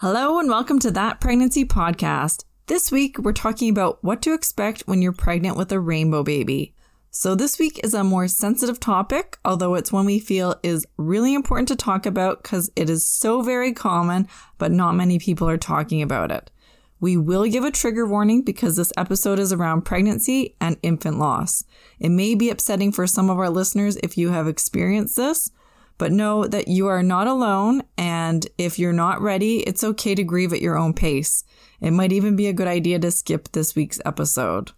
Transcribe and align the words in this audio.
Hello, 0.00 0.38
and 0.38 0.48
welcome 0.48 0.78
to 0.78 0.92
That 0.92 1.20
Pregnancy 1.20 1.64
Podcast. 1.64 2.44
This 2.68 2.92
week, 2.92 3.18
we're 3.18 3.32
talking 3.32 3.68
about 3.68 3.98
what 4.04 4.22
to 4.22 4.32
expect 4.32 4.82
when 4.82 5.02
you're 5.02 5.10
pregnant 5.10 5.56
with 5.56 5.72
a 5.72 5.80
rainbow 5.80 6.22
baby. 6.22 6.72
So, 7.10 7.34
this 7.34 7.58
week 7.58 7.80
is 7.82 7.94
a 7.94 8.04
more 8.04 8.28
sensitive 8.28 8.78
topic, 8.78 9.38
although 9.44 9.74
it's 9.74 9.90
one 9.90 10.06
we 10.06 10.20
feel 10.20 10.54
is 10.62 10.86
really 10.98 11.34
important 11.34 11.66
to 11.66 11.74
talk 11.74 12.06
about 12.06 12.44
because 12.44 12.70
it 12.76 12.88
is 12.88 13.04
so 13.04 13.42
very 13.42 13.72
common, 13.72 14.28
but 14.56 14.70
not 14.70 14.94
many 14.94 15.18
people 15.18 15.48
are 15.48 15.58
talking 15.58 16.00
about 16.00 16.30
it. 16.30 16.52
We 17.00 17.16
will 17.16 17.46
give 17.46 17.64
a 17.64 17.72
trigger 17.72 18.06
warning 18.06 18.42
because 18.42 18.76
this 18.76 18.92
episode 18.96 19.40
is 19.40 19.52
around 19.52 19.82
pregnancy 19.82 20.54
and 20.60 20.76
infant 20.84 21.18
loss. 21.18 21.64
It 21.98 22.10
may 22.10 22.36
be 22.36 22.50
upsetting 22.50 22.92
for 22.92 23.08
some 23.08 23.28
of 23.28 23.38
our 23.40 23.50
listeners 23.50 23.96
if 23.96 24.16
you 24.16 24.28
have 24.28 24.46
experienced 24.46 25.16
this, 25.16 25.50
but 25.98 26.12
know 26.12 26.46
that 26.46 26.68
you 26.68 26.86
are 26.86 27.02
not 27.02 27.26
alone. 27.26 27.82
And 27.98 28.46
if 28.56 28.78
you're 28.78 28.92
not 28.92 29.20
ready, 29.20 29.58
it's 29.60 29.84
okay 29.84 30.14
to 30.14 30.24
grieve 30.24 30.52
at 30.52 30.62
your 30.62 30.78
own 30.78 30.94
pace. 30.94 31.44
It 31.80 31.90
might 31.90 32.12
even 32.12 32.36
be 32.36 32.46
a 32.46 32.52
good 32.52 32.68
idea 32.68 32.98
to 33.00 33.10
skip 33.10 33.52
this 33.52 33.76
week's 33.76 34.00
episode. 34.04 34.72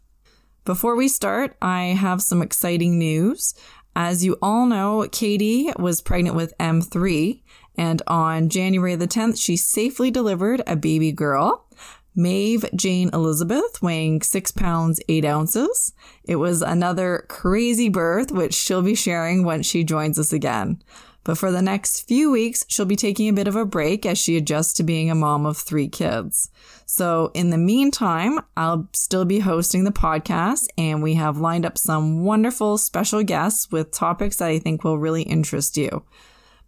Before 0.64 0.96
we 0.96 1.08
start, 1.08 1.56
I 1.62 1.84
have 1.84 2.20
some 2.20 2.42
exciting 2.42 2.98
news. 2.98 3.54
As 3.96 4.24
you 4.24 4.36
all 4.40 4.66
know, 4.66 5.08
Katie 5.10 5.72
was 5.78 6.00
pregnant 6.00 6.36
with 6.36 6.56
M3, 6.58 7.42
and 7.76 8.02
on 8.06 8.48
January 8.48 8.94
the 8.94 9.08
10th, 9.08 9.40
she 9.40 9.56
safely 9.56 10.10
delivered 10.10 10.62
a 10.66 10.76
baby 10.76 11.12
girl. 11.12 11.66
Maeve 12.14 12.64
Jane 12.74 13.10
Elizabeth, 13.12 13.80
weighing 13.80 14.20
six 14.20 14.50
pounds, 14.50 15.00
eight 15.08 15.24
ounces. 15.24 15.92
It 16.24 16.36
was 16.36 16.60
another 16.60 17.24
crazy 17.28 17.88
birth, 17.88 18.32
which 18.32 18.54
she'll 18.54 18.82
be 18.82 18.94
sharing 18.94 19.44
once 19.44 19.66
she 19.66 19.84
joins 19.84 20.18
us 20.18 20.32
again. 20.32 20.82
But 21.24 21.36
for 21.36 21.52
the 21.52 21.62
next 21.62 22.08
few 22.08 22.30
weeks, 22.30 22.64
she'll 22.68 22.86
be 22.86 22.96
taking 22.96 23.28
a 23.28 23.34
bit 23.34 23.48
of 23.48 23.56
a 23.56 23.66
break 23.66 24.06
as 24.06 24.18
she 24.18 24.36
adjusts 24.36 24.72
to 24.74 24.82
being 24.82 25.10
a 25.10 25.14
mom 25.14 25.44
of 25.44 25.58
three 25.58 25.88
kids. 25.88 26.50
So 26.86 27.30
in 27.34 27.50
the 27.50 27.58
meantime, 27.58 28.40
I'll 28.56 28.88
still 28.92 29.24
be 29.24 29.40
hosting 29.40 29.84
the 29.84 29.92
podcast 29.92 30.68
and 30.78 31.02
we 31.02 31.14
have 31.14 31.38
lined 31.38 31.66
up 31.66 31.76
some 31.76 32.24
wonderful 32.24 32.78
special 32.78 33.22
guests 33.22 33.70
with 33.70 33.92
topics 33.92 34.36
that 34.36 34.48
I 34.48 34.58
think 34.58 34.82
will 34.82 34.98
really 34.98 35.22
interest 35.22 35.76
you. 35.76 36.04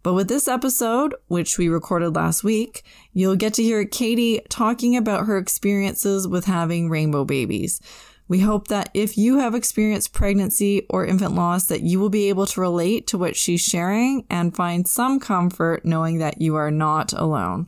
But 0.03 0.13
with 0.13 0.27
this 0.27 0.49
episode, 0.49 1.15
which 1.27 1.57
we 1.57 1.69
recorded 1.69 2.15
last 2.15 2.43
week, 2.43 2.83
you'll 3.13 3.37
get 3.37 3.53
to 3.55 3.63
hear 3.63 3.85
Katie 3.85 4.41
talking 4.49 4.97
about 4.97 5.25
her 5.25 5.37
experiences 5.37 6.27
with 6.27 6.45
having 6.45 6.89
rainbow 6.89 7.23
babies. 7.23 7.79
We 8.27 8.39
hope 8.39 8.67
that 8.69 8.89
if 8.93 9.17
you 9.17 9.39
have 9.39 9.53
experienced 9.53 10.13
pregnancy 10.13 10.85
or 10.89 11.05
infant 11.05 11.35
loss 11.35 11.65
that 11.67 11.81
you 11.81 11.99
will 11.99 12.09
be 12.09 12.29
able 12.29 12.45
to 12.47 12.61
relate 12.61 13.05
to 13.07 13.17
what 13.17 13.35
she's 13.35 13.61
sharing 13.61 14.25
and 14.29 14.55
find 14.55 14.87
some 14.87 15.19
comfort 15.19 15.83
knowing 15.83 16.19
that 16.19 16.41
you 16.41 16.55
are 16.55 16.71
not 16.71 17.11
alone. 17.13 17.67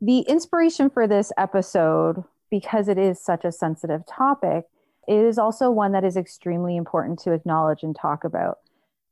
The 0.00 0.20
inspiration 0.20 0.90
for 0.90 1.06
this 1.06 1.30
episode, 1.38 2.24
because 2.50 2.88
it 2.88 2.98
is 2.98 3.22
such 3.22 3.44
a 3.44 3.52
sensitive 3.52 4.04
topic, 4.04 4.64
it 5.06 5.14
is 5.14 5.38
also 5.38 5.70
one 5.70 5.92
that 5.92 6.04
is 6.04 6.16
extremely 6.16 6.76
important 6.76 7.20
to 7.20 7.32
acknowledge 7.32 7.84
and 7.84 7.94
talk 7.94 8.24
about. 8.24 8.58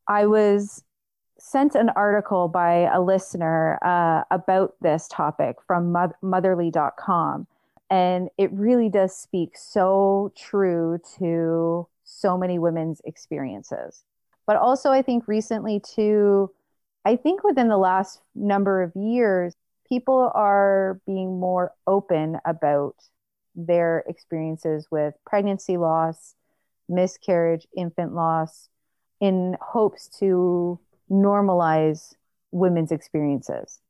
I 0.09 0.27
was 0.27 0.83
sent 1.39 1.77
an 1.77 1.91
article 1.91 2.49
by 2.49 2.91
a 2.93 3.01
listener 3.01 3.79
uh, 3.83 4.25
about 4.33 4.75
this 4.81 5.07
topic 5.09 5.57
from 5.67 5.93
motherly.com 6.23 7.47
and 7.91 8.29
it 8.39 8.53
really 8.53 8.89
does 8.89 9.17
speak 9.17 9.57
so 9.57 10.33
true 10.37 10.99
to 11.19 11.89
so 12.05 12.39
many 12.39 12.59
women's 12.59 13.01
experiences. 13.05 14.05
But 14.47 14.57
also, 14.57 14.91
I 14.91 15.03
think 15.03 15.27
recently, 15.27 15.81
too, 15.81 16.51
I 17.05 17.17
think 17.17 17.43
within 17.43 17.69
the 17.69 17.79
last 17.79 18.21
number 18.35 18.83
of 18.83 18.95
years, 18.95 19.55
people 19.89 20.31
are 20.35 21.01
being 21.07 21.41
more 21.41 21.73
open 21.87 22.39
about 22.45 22.95
their 23.57 24.05
experiences 24.07 24.87
with 24.91 25.15
pregnancy 25.27 25.77
loss, 25.77 26.37
miscarriage, 26.89 27.67
infant 27.77 28.15
loss, 28.15 28.69
in 29.21 29.57
hopes 29.61 30.09
to 30.21 30.79
normalize 31.11 32.15
women's 32.53 32.93
experiences 32.93 33.81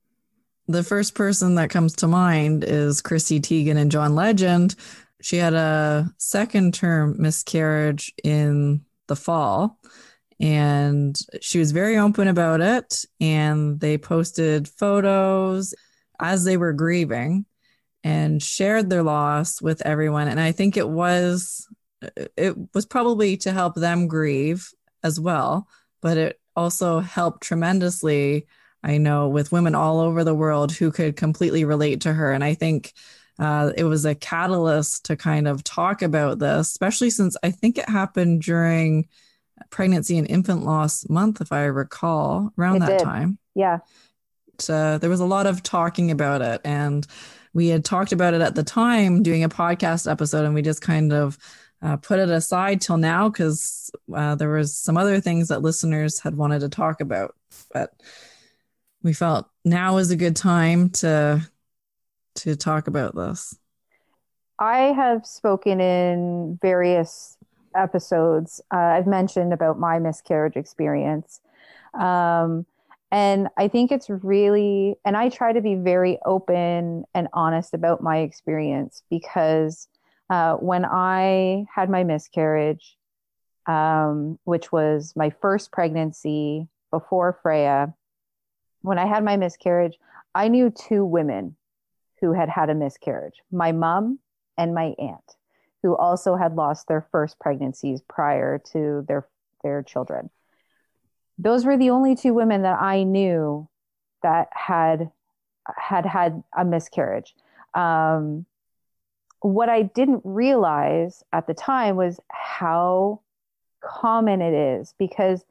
the 0.73 0.83
first 0.83 1.15
person 1.15 1.57
that 1.57 1.71
comes 1.71 1.95
to 1.97 2.07
mind 2.07 2.65
is 2.65 3.01
Chrissy 3.01 3.41
Teigen 3.41 3.77
and 3.77 3.91
John 3.91 4.15
Legend. 4.15 4.75
She 5.21 5.37
had 5.37 5.55
a 5.55 6.11
second 6.19 6.75
term 6.75 7.17
miscarriage 7.19 8.13
in 8.25 8.85
the 9.07 9.17
fall 9.17 9.79
and 10.41 11.21
she 11.43 11.59
was 11.59 11.73
very 11.73 11.99
open 11.99 12.27
about 12.27 12.61
it. 12.61 13.05
And 13.21 13.79
they 13.79 13.99
posted 13.99 14.67
photos 14.69 15.75
as 16.19 16.45
they 16.45 16.57
were 16.57 16.73
grieving 16.73 17.45
and 18.03 18.43
shared 18.43 18.89
their 18.89 19.03
loss 19.03 19.61
with 19.61 19.83
everyone. 19.83 20.29
And 20.29 20.41
I 20.41 20.53
think 20.53 20.77
it 20.77 20.89
was 20.89 21.69
it 22.37 22.57
was 22.73 22.87
probably 22.87 23.37
to 23.37 23.53
help 23.53 23.75
them 23.75 24.09
grieve 24.09 24.71
as 25.03 25.21
well, 25.21 25.69
but 26.01 26.17
it 26.17 26.41
also 26.57 27.01
helped 27.01 27.43
tremendously 27.43 28.47
I 28.83 28.99
know 28.99 29.29
with 29.29 29.53
women 29.53 29.75
all 29.75 30.01
over 30.01 30.25
the 30.25 30.35
world 30.35 30.73
who 30.73 30.91
could 30.91 31.17
completely 31.17 31.65
relate 31.65 32.03
to 32.03 32.13
her. 32.13 32.33
And 32.33 32.43
I 32.43 32.55
think 32.55 32.93
uh, 33.39 33.73
it 33.77 33.85
was 33.85 34.05
a 34.05 34.15
catalyst 34.15 35.07
to 35.07 35.17
kind 35.17 35.49
of 35.49 35.65
talk 35.65 36.03
about 36.03 36.39
this, 36.39 36.69
especially 36.69 37.11
since 37.11 37.37
I 37.43 37.51
think 37.51 37.79
it 37.79 37.89
happened 37.89 38.43
during 38.43 39.09
pregnancy 39.71 40.19
and 40.19 40.29
infant 40.29 40.65
loss 40.65 41.09
month, 41.09 41.41
if 41.41 41.53
I 41.53 41.65
recall, 41.65 42.53
around 42.59 42.77
it 42.77 42.81
that 42.81 42.99
did. 42.99 43.05
time. 43.05 43.39
Yeah. 43.55 43.79
Uh, 44.69 44.99
there 44.99 45.11
was 45.11 45.21
a 45.21 45.27
lot 45.27 45.47
of 45.47 45.63
talking 45.63 46.11
about 46.11 46.43
it. 46.43 46.61
And 46.65 47.07
we 47.53 47.69
had 47.69 47.85
talked 47.85 48.13
about 48.13 48.35
it 48.35 48.41
at 48.41 48.55
the 48.55 48.63
time 48.63 49.23
doing 49.23 49.45
a 49.45 49.49
podcast 49.49 50.11
episode, 50.11 50.45
and 50.45 50.55
we 50.55 50.63
just 50.63 50.83
kind 50.83 51.13
of 51.13 51.39
uh, 51.83 51.97
put 51.97 52.19
it 52.19 52.29
aside 52.29 52.81
till 52.81 52.99
now 52.99 53.29
because 53.29 53.91
uh, 54.15 54.35
there 54.35 54.51
was 54.51 54.77
some 54.77 54.97
other 54.97 55.21
things 55.21 55.49
that 55.49 55.63
listeners 55.63 56.21
had 56.21 56.37
wanted 56.37 56.61
to 56.61 56.69
talk 56.69 57.01
about. 57.01 57.35
But 57.73 57.93
we 59.03 59.13
felt 59.13 59.49
now 59.65 59.97
is 59.97 60.11
a 60.11 60.17
good 60.17 60.37
time 60.37 60.91
to 60.91 61.49
to 62.37 62.57
talk 62.57 62.87
about 62.87 63.15
this. 63.15 63.57
I 64.59 64.93
have 64.93 65.27
spoken 65.27 65.81
in 65.81 66.59
various 66.61 67.39
episodes. 67.75 68.61
Uh, 68.73 68.77
I've 68.77 69.07
mentioned 69.07 69.53
about 69.53 69.79
my 69.79 69.99
miscarriage 69.99 70.57
experience. 70.57 71.41
Um, 71.99 72.67
and 73.11 73.49
I 73.57 73.69
think 73.69 73.91
it's 73.91 74.09
really, 74.09 74.97
and 75.05 75.17
I 75.17 75.31
try 75.31 75.53
to 75.53 75.61
be 75.61 75.75
very 75.75 76.19
open 76.25 77.05
and 77.15 77.29
honest 77.33 77.75
about 77.75 78.03
my 78.03 78.19
experience 78.19 79.03
because 79.11 79.89
uh, 80.29 80.55
when 80.55 80.85
I 80.85 81.65
had 81.75 81.91
my 81.91 82.05
miscarriage, 82.05 82.97
um, 83.67 84.39
which 84.45 84.71
was 84.71 85.13
my 85.17 85.31
first 85.31 85.73
pregnancy 85.73 86.69
before 86.93 87.39
Freya, 87.43 87.95
when 88.83 88.99
I 88.99 89.07
had 89.07 89.25
my 89.25 89.37
miscarriage, 89.37 89.99
I 90.35 90.49
knew 90.49 90.71
two 90.71 91.05
women 91.05 91.57
who 92.21 92.33
had 92.33 92.49
had 92.49 92.71
a 92.71 92.75
miscarriage 92.75 93.43
my 93.51 93.73
mom 93.73 94.19
and 94.59 94.75
my 94.75 94.95
aunt, 94.99 95.37
who 95.83 95.97
also 95.97 96.37
had 96.37 96.57
lost 96.57 96.89
their 96.89 97.07
first 97.13 97.39
pregnancies 97.39 98.03
prior 98.03 98.59
to 98.73 99.05
their, 99.09 99.27
their 99.63 99.83
children. 99.83 100.31
those 101.39 101.65
were 101.65 101.77
the 101.77 101.91
only 101.91 102.15
two 102.15 102.35
women 102.35 102.63
that 102.63 102.81
I 102.81 103.03
knew 103.03 103.69
that 104.23 104.49
had 104.53 105.11
had 105.77 106.05
had 106.07 106.43
a 106.57 106.65
miscarriage. 106.65 107.35
Um, 107.75 108.47
what 109.41 109.69
I 109.69 109.83
didn't 109.83 110.23
realize 110.25 111.23
at 111.33 111.47
the 111.47 111.55
time 111.55 111.97
was 111.97 112.21
how 112.31 113.21
common 113.81 114.43
it 114.43 114.53
is 114.53 114.95
because 114.99 115.45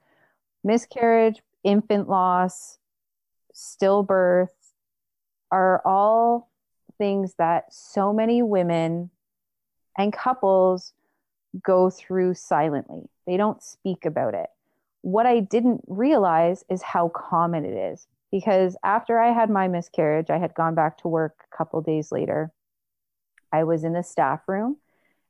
miscarriage, 0.64 1.42
infant 1.64 2.10
loss, 2.10 2.79
stillbirth 3.60 4.48
are 5.52 5.82
all 5.86 6.50
things 6.98 7.34
that 7.38 7.74
so 7.74 8.14
many 8.14 8.42
women 8.42 9.10
and 9.98 10.14
couples 10.14 10.94
go 11.64 11.90
through 11.90 12.36
silently. 12.36 13.10
They 13.26 13.38
don't 13.38 13.62
speak 13.62 14.06
about 14.06 14.34
it. 14.34 14.50
What 15.02 15.26
I 15.26 15.40
didn't 15.40 15.82
realize 15.88 16.64
is 16.70 16.82
how 16.82 17.10
common 17.10 17.66
it 17.66 17.76
is 17.92 18.08
because 18.32 18.78
after 18.84 19.20
I 19.20 19.32
had 19.32 19.50
my 19.50 19.68
miscarriage, 19.68 20.30
I 20.30 20.38
had 20.38 20.54
gone 20.54 20.76
back 20.76 20.98
to 21.00 21.08
work 21.08 21.46
a 21.52 21.58
couple 21.58 21.82
days 21.82 22.12
later. 22.12 22.52
I 23.52 23.64
was 23.64 23.84
in 23.84 23.94
the 23.94 24.04
staff 24.04 24.42
room 24.48 24.78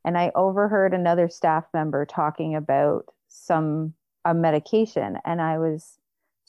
and 0.04 0.18
I 0.18 0.32
overheard 0.36 0.94
another 0.94 1.30
staff 1.30 1.66
member 1.74 2.06
talking 2.06 2.56
about 2.56 3.06
some 3.28 3.94
a 4.26 4.34
medication 4.34 5.18
and 5.24 5.42
I 5.42 5.60
was 5.60 5.98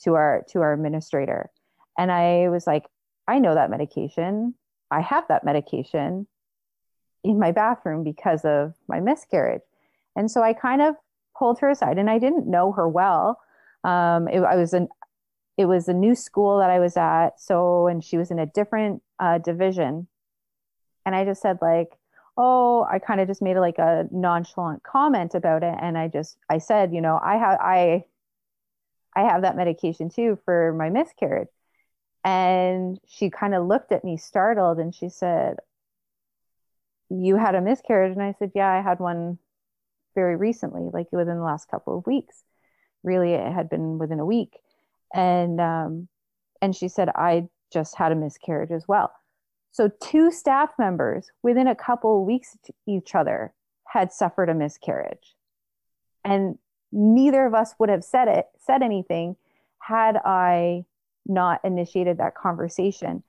to 0.03 0.15
our 0.15 0.43
to 0.49 0.61
our 0.61 0.73
administrator 0.73 1.49
and 1.97 2.11
I 2.11 2.49
was 2.49 2.67
like 2.67 2.85
I 3.27 3.39
know 3.39 3.55
that 3.55 3.69
medication. 3.69 4.55
I 4.89 5.01
have 5.01 5.27
that 5.29 5.43
medication 5.45 6.27
in 7.23 7.39
my 7.39 7.51
bathroom 7.51 8.03
because 8.03 8.43
of 8.43 8.73
my 8.87 8.99
miscarriage. 8.99 9.61
And 10.15 10.29
so 10.29 10.41
I 10.41 10.53
kind 10.53 10.81
of 10.81 10.95
pulled 11.37 11.59
her 11.59 11.69
aside 11.69 11.97
and 11.97 12.09
I 12.09 12.19
didn't 12.19 12.49
know 12.49 12.71
her 12.73 12.87
well. 12.87 13.39
Um, 13.83 14.27
it, 14.27 14.41
I 14.41 14.57
was 14.57 14.73
an, 14.73 14.89
it 15.57 15.65
was 15.65 15.87
a 15.87 15.93
new 15.93 16.15
school 16.15 16.59
that 16.59 16.69
I 16.69 16.79
was 16.79 16.97
at. 16.97 17.39
So, 17.39 17.87
and 17.87 18.03
she 18.03 18.17
was 18.17 18.31
in 18.31 18.39
a 18.39 18.45
different 18.45 19.01
uh, 19.19 19.37
division. 19.37 20.07
And 21.05 21.15
I 21.15 21.23
just 21.23 21.41
said 21.41 21.59
like, 21.61 21.97
oh, 22.37 22.85
I 22.91 22.99
kind 22.99 23.21
of 23.21 23.27
just 23.27 23.41
made 23.41 23.57
like 23.57 23.77
a 23.77 24.07
nonchalant 24.11 24.83
comment 24.83 25.35
about 25.35 25.63
it. 25.63 25.75
And 25.81 25.97
I 25.97 26.07
just, 26.07 26.37
I 26.49 26.57
said, 26.57 26.93
you 26.93 27.01
know, 27.01 27.19
I 27.23 27.37
have, 27.37 27.59
I, 27.61 28.03
I 29.15 29.21
have 29.21 29.43
that 29.43 29.55
medication 29.55 30.09
too 30.09 30.39
for 30.43 30.73
my 30.73 30.89
miscarriage. 30.89 31.47
And 32.23 32.99
she 33.07 33.29
kind 33.29 33.55
of 33.55 33.65
looked 33.65 33.91
at 33.91 34.03
me 34.03 34.17
startled 34.17 34.79
and 34.79 34.93
she 34.93 35.09
said, 35.09 35.57
You 37.09 37.35
had 37.35 37.55
a 37.55 37.61
miscarriage? 37.61 38.11
And 38.11 38.21
I 38.21 38.35
said, 38.37 38.51
Yeah, 38.53 38.69
I 38.69 38.81
had 38.81 38.99
one 38.99 39.39
very 40.13 40.35
recently, 40.35 40.89
like 40.91 41.11
within 41.11 41.37
the 41.37 41.43
last 41.43 41.69
couple 41.69 41.97
of 41.97 42.05
weeks. 42.05 42.43
Really, 43.03 43.33
it 43.33 43.51
had 43.51 43.69
been 43.69 43.97
within 43.97 44.19
a 44.19 44.25
week. 44.25 44.59
And 45.13 45.59
um, 45.59 46.07
and 46.61 46.75
she 46.75 46.87
said, 46.87 47.09
I 47.09 47.47
just 47.73 47.95
had 47.95 48.11
a 48.11 48.15
miscarriage 48.15 48.71
as 48.71 48.87
well. 48.87 49.11
So 49.71 49.89
two 50.01 50.31
staff 50.31 50.71
members 50.77 51.31
within 51.41 51.67
a 51.67 51.75
couple 51.75 52.19
of 52.19 52.27
weeks 52.27 52.57
to 52.65 52.73
each 52.85 53.15
other 53.15 53.53
had 53.87 54.11
suffered 54.11 54.49
a 54.49 54.53
miscarriage. 54.53 55.35
And 56.23 56.57
neither 56.91 57.45
of 57.45 57.53
us 57.53 57.73
would 57.79 57.89
have 57.89 58.03
said 58.03 58.27
it, 58.27 58.47
said 58.59 58.83
anything 58.83 59.37
had 59.79 60.17
I 60.17 60.85
not 61.25 61.61
initiated 61.63 62.17
that 62.17 62.35
conversation. 62.35 63.23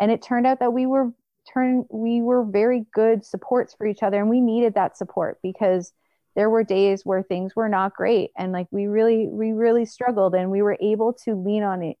And 0.00 0.10
it 0.10 0.22
turned 0.22 0.46
out 0.46 0.60
that 0.60 0.72
we 0.72 0.86
were 0.86 1.12
turn 1.52 1.84
we 1.90 2.22
were 2.22 2.44
very 2.44 2.86
good 2.92 3.24
supports 3.24 3.74
for 3.74 3.86
each 3.86 4.02
other 4.02 4.20
and 4.20 4.30
we 4.30 4.40
needed 4.40 4.74
that 4.74 4.96
support 4.96 5.38
because 5.42 5.92
there 6.34 6.48
were 6.48 6.64
days 6.64 7.04
where 7.04 7.22
things 7.22 7.54
were 7.56 7.68
not 7.68 7.94
great 7.94 8.30
and 8.36 8.52
like 8.52 8.68
we 8.70 8.86
really 8.86 9.26
we 9.28 9.52
really 9.52 9.84
struggled 9.84 10.34
and 10.34 10.50
we 10.50 10.62
were 10.62 10.78
able 10.80 11.12
to 11.12 11.34
lean 11.34 11.62
on 11.62 11.82
it 11.82 11.96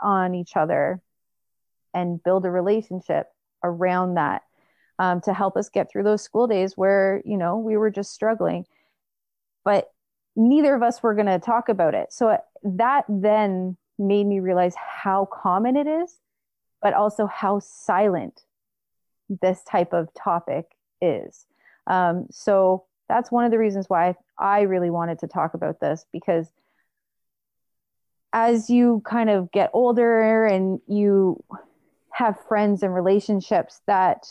on 0.00 0.34
each 0.34 0.56
other 0.56 1.00
and 1.94 2.22
build 2.22 2.44
a 2.44 2.50
relationship 2.50 3.26
around 3.62 4.14
that 4.14 4.42
um, 4.98 5.20
to 5.20 5.34
help 5.34 5.56
us 5.56 5.68
get 5.68 5.90
through 5.90 6.04
those 6.04 6.22
school 6.22 6.46
days 6.46 6.76
where 6.76 7.22
you 7.24 7.36
know 7.36 7.58
we 7.58 7.76
were 7.76 7.90
just 7.90 8.12
struggling 8.12 8.64
but 9.64 9.90
neither 10.36 10.74
of 10.74 10.82
us 10.82 11.02
were 11.02 11.14
going 11.14 11.26
to 11.26 11.38
talk 11.38 11.68
about 11.68 11.94
it 11.94 12.12
so 12.12 12.38
that 12.62 13.04
then 13.08 13.76
made 13.98 14.26
me 14.26 14.40
realize 14.40 14.74
how 14.76 15.26
common 15.26 15.76
it 15.76 15.86
is, 15.86 16.18
but 16.82 16.94
also 16.94 17.26
how 17.26 17.60
silent 17.60 18.42
this 19.40 19.62
type 19.64 19.92
of 19.92 20.12
topic 20.14 20.66
is. 21.00 21.46
Um, 21.86 22.26
so 22.30 22.84
that's 23.08 23.30
one 23.30 23.44
of 23.44 23.50
the 23.50 23.58
reasons 23.58 23.88
why 23.88 24.16
I 24.38 24.62
really 24.62 24.90
wanted 24.90 25.20
to 25.20 25.26
talk 25.26 25.54
about 25.54 25.80
this 25.80 26.04
because 26.12 26.50
as 28.32 28.68
you 28.68 29.02
kind 29.06 29.30
of 29.30 29.50
get 29.52 29.70
older 29.72 30.44
and 30.44 30.80
you 30.86 31.42
have 32.10 32.38
friends 32.48 32.82
and 32.82 32.94
relationships 32.94 33.80
that 33.86 34.26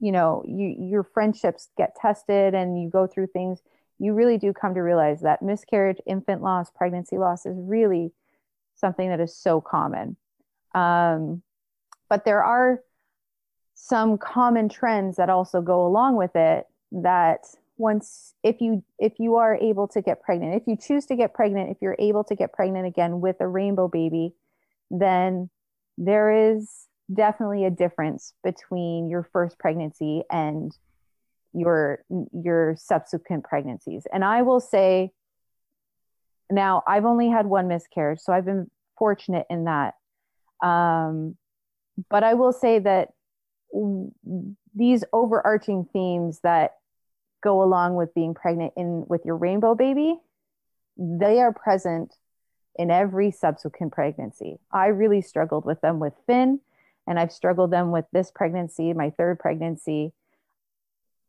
you 0.00 0.10
know 0.10 0.42
you, 0.46 0.74
your 0.78 1.02
friendships 1.02 1.68
get 1.76 1.94
tested 1.96 2.54
and 2.54 2.80
you 2.80 2.88
go 2.88 3.06
through 3.06 3.26
things 3.28 3.60
you 3.98 4.12
really 4.12 4.38
do 4.38 4.52
come 4.52 4.74
to 4.74 4.80
realize 4.80 5.20
that 5.20 5.42
miscarriage 5.42 5.98
infant 6.06 6.42
loss 6.42 6.70
pregnancy 6.70 7.18
loss 7.18 7.46
is 7.46 7.56
really 7.58 8.12
something 8.74 9.08
that 9.08 9.20
is 9.20 9.36
so 9.36 9.60
common. 9.60 10.16
Um, 10.74 11.42
but 12.08 12.24
there 12.24 12.42
are 12.42 12.80
some 13.74 14.18
common 14.18 14.68
trends 14.68 15.16
that 15.16 15.30
also 15.30 15.60
go 15.60 15.86
along 15.86 16.16
with 16.16 16.34
it 16.34 16.66
that 16.92 17.40
once 17.76 18.34
if 18.42 18.60
you 18.60 18.84
if 18.98 19.14
you 19.18 19.34
are 19.34 19.56
able 19.56 19.88
to 19.88 20.00
get 20.00 20.22
pregnant 20.22 20.54
if 20.54 20.62
you 20.66 20.76
choose 20.76 21.06
to 21.06 21.16
get 21.16 21.34
pregnant 21.34 21.70
if 21.70 21.76
you're 21.80 21.96
able 21.98 22.22
to 22.22 22.36
get 22.36 22.52
pregnant 22.52 22.86
again 22.86 23.20
with 23.20 23.36
a 23.40 23.48
rainbow 23.48 23.88
baby 23.88 24.32
then 24.90 25.50
there 25.98 26.52
is 26.52 26.86
definitely 27.12 27.64
a 27.64 27.70
difference 27.70 28.32
between 28.44 29.10
your 29.10 29.24
first 29.32 29.58
pregnancy 29.58 30.22
and 30.30 30.78
your 31.52 32.04
your 32.32 32.76
subsequent 32.78 33.42
pregnancies 33.42 34.06
and 34.12 34.24
i 34.24 34.40
will 34.40 34.60
say 34.60 35.10
now 36.54 36.82
i've 36.86 37.04
only 37.04 37.28
had 37.28 37.46
one 37.46 37.68
miscarriage 37.68 38.20
so 38.20 38.32
i've 38.32 38.44
been 38.44 38.70
fortunate 38.98 39.46
in 39.50 39.64
that. 39.64 39.94
Um, 40.62 41.36
but 42.10 42.24
I 42.24 42.34
will 42.34 42.52
say 42.52 42.78
that 42.80 43.10
w- 43.72 44.10
these 44.74 45.04
overarching 45.12 45.88
themes 45.92 46.40
that 46.42 46.76
go 47.42 47.62
along 47.62 47.94
with 47.94 48.14
being 48.14 48.34
pregnant 48.34 48.72
in 48.76 49.04
with 49.08 49.24
your 49.24 49.36
rainbow 49.36 49.74
baby, 49.74 50.18
they 50.96 51.40
are 51.40 51.52
present 51.52 52.14
in 52.76 52.90
every 52.90 53.30
subsequent 53.30 53.92
pregnancy. 53.92 54.58
I 54.72 54.86
really 54.86 55.20
struggled 55.20 55.64
with 55.64 55.80
them 55.80 56.00
with 56.00 56.14
Finn, 56.26 56.60
and 57.06 57.18
I've 57.18 57.32
struggled 57.32 57.70
them 57.70 57.90
with 57.92 58.06
this 58.12 58.30
pregnancy, 58.34 58.92
my 58.92 59.10
third 59.10 59.38
pregnancy 59.38 60.12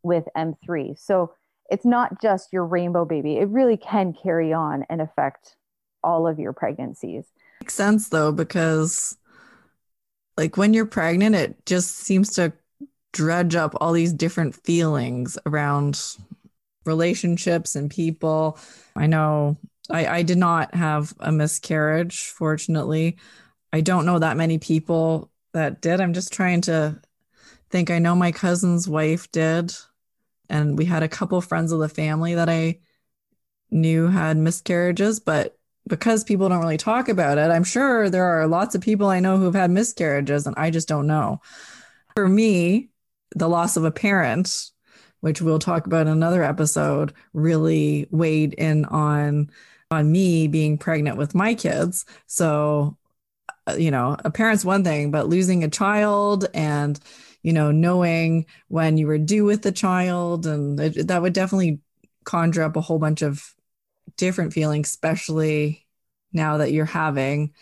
with 0.01 0.25
M3. 0.35 0.97
So 0.97 1.33
it's 1.69 1.85
not 1.85 2.21
just 2.21 2.53
your 2.53 2.65
rainbow 2.65 3.05
baby. 3.05 3.37
It 3.37 3.49
really 3.49 3.77
can 3.77 4.13
carry 4.13 4.53
on 4.53 4.85
and 4.89 5.01
affect 5.01 5.55
all 6.03 6.27
of 6.27 6.39
your 6.39 6.53
pregnancies. 6.53 7.25
Makes 7.61 7.73
sense 7.73 8.09
though, 8.09 8.31
because 8.31 9.17
like 10.37 10.57
when 10.57 10.73
you're 10.73 10.85
pregnant, 10.85 11.35
it 11.35 11.65
just 11.65 11.97
seems 11.97 12.33
to 12.35 12.53
dredge 13.13 13.55
up 13.55 13.73
all 13.79 13.93
these 13.93 14.13
different 14.13 14.55
feelings 14.55 15.37
around 15.45 16.17
relationships 16.85 17.75
and 17.75 17.89
people. 17.89 18.59
I 18.95 19.07
know 19.07 19.57
I, 19.89 20.07
I 20.07 20.21
did 20.23 20.37
not 20.37 20.73
have 20.75 21.13
a 21.19 21.31
miscarriage, 21.31 22.25
fortunately. 22.25 23.17
I 23.73 23.81
don't 23.81 24.05
know 24.05 24.19
that 24.19 24.37
many 24.37 24.57
people 24.57 25.31
that 25.53 25.81
did. 25.81 26.01
I'm 26.01 26.13
just 26.13 26.33
trying 26.33 26.61
to 26.61 26.99
think. 27.69 27.89
I 27.89 27.99
know 27.99 28.15
my 28.15 28.31
cousin's 28.31 28.87
wife 28.87 29.31
did, 29.31 29.73
and 30.49 30.77
we 30.77 30.85
had 30.85 31.03
a 31.03 31.09
couple 31.09 31.39
friends 31.41 31.71
of 31.71 31.79
the 31.79 31.89
family 31.89 32.35
that 32.35 32.49
I 32.49 32.79
knew 33.71 34.07
had 34.07 34.37
miscarriages, 34.37 35.19
but 35.19 35.57
because 35.87 36.23
people 36.23 36.49
don't 36.49 36.59
really 36.59 36.77
talk 36.77 37.09
about 37.09 37.37
it, 37.37 37.51
I'm 37.51 37.63
sure 37.63 38.09
there 38.09 38.25
are 38.25 38.47
lots 38.47 38.75
of 38.75 38.81
people 38.81 39.07
I 39.07 39.19
know 39.19 39.37
who've 39.37 39.53
had 39.53 39.71
miscarriages 39.71 40.47
and 40.47 40.55
I 40.57 40.71
just 40.71 40.87
don't 40.87 41.07
know. 41.07 41.41
For 42.15 42.27
me, 42.27 42.89
the 43.35 43.49
loss 43.49 43.77
of 43.77 43.83
a 43.83 43.91
parent, 43.91 44.71
which 45.19 45.41
we'll 45.41 45.59
talk 45.59 45.85
about 45.85 46.07
in 46.07 46.13
another 46.13 46.43
episode, 46.43 47.13
really 47.33 48.07
weighed 48.11 48.53
in 48.53 48.85
on 48.85 49.51
on 49.91 50.11
me 50.11 50.47
being 50.47 50.77
pregnant 50.77 51.17
with 51.17 51.35
my 51.35 51.53
kids. 51.53 52.05
So, 52.25 52.97
uh, 53.67 53.75
you 53.77 53.91
know, 53.91 54.17
a 54.25 54.31
parent's 54.31 54.65
one 54.65 54.83
thing, 54.83 55.11
but 55.11 55.29
losing 55.29 55.63
a 55.63 55.69
child 55.69 56.45
and 56.53 56.99
you 57.45 57.53
know, 57.53 57.71
knowing 57.71 58.47
when 58.69 58.97
you 58.97 59.07
were 59.07 59.19
due 59.19 59.45
with 59.45 59.61
the 59.63 59.71
child 59.71 60.47
and 60.47 60.81
it, 60.81 61.07
that 61.09 61.21
would 61.21 61.33
definitely 61.33 61.79
conjure 62.25 62.63
up 62.63 62.75
a 62.75 62.81
whole 62.81 62.99
bunch 62.99 63.21
of 63.21 63.55
different 64.17 64.53
feelings, 64.53 64.89
especially 64.89 65.87
now 66.33 66.57
that 66.57 66.73
you're 66.73 66.85
having 66.85 67.53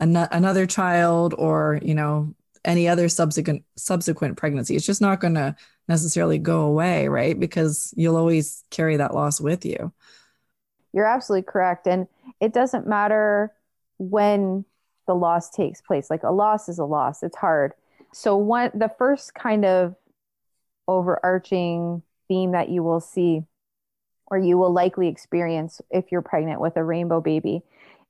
an- 0.00 0.16
another 0.16 0.66
child 0.66 1.34
or, 1.38 1.80
you 1.82 1.94
know, 1.94 2.34
any 2.64 2.88
other 2.88 3.08
subsequent 3.08 3.64
subsequent 3.76 4.36
pregnancy. 4.38 4.76
It's 4.76 4.86
just 4.86 5.02
not 5.02 5.20
going 5.20 5.34
to 5.34 5.56
necessarily 5.88 6.38
go 6.38 6.62
away, 6.62 7.08
right? 7.08 7.38
Because 7.38 7.94
you'll 7.96 8.16
always 8.16 8.64
carry 8.70 8.98
that 8.98 9.14
loss 9.14 9.40
with 9.40 9.66
you. 9.66 9.92
you're 10.92 11.06
absolutely 11.06 11.44
correct. 11.44 11.86
And 11.86 12.06
it 12.40 12.52
doesn't 12.52 12.86
matter 12.86 13.52
when 13.98 14.64
the 15.06 15.14
loss 15.14 15.50
takes 15.50 15.80
place. 15.80 16.10
Like 16.10 16.22
a 16.22 16.30
loss 16.32 16.68
is 16.68 16.78
a 16.78 16.84
loss. 16.84 17.22
It's 17.22 17.36
hard. 17.36 17.72
So 18.12 18.36
one 18.36 18.70
the 18.74 18.90
first 18.98 19.34
kind 19.34 19.64
of 19.64 19.94
overarching 20.86 22.02
theme 22.28 22.52
that 22.52 22.68
you 22.68 22.82
will 22.82 23.00
see 23.00 23.42
or 24.26 24.38
you 24.38 24.58
will 24.58 24.72
likely 24.72 25.08
experience 25.08 25.80
if 25.90 26.10
you're 26.12 26.22
pregnant 26.22 26.60
with 26.60 26.76
a 26.76 26.84
rainbow 26.84 27.20
baby 27.20 27.62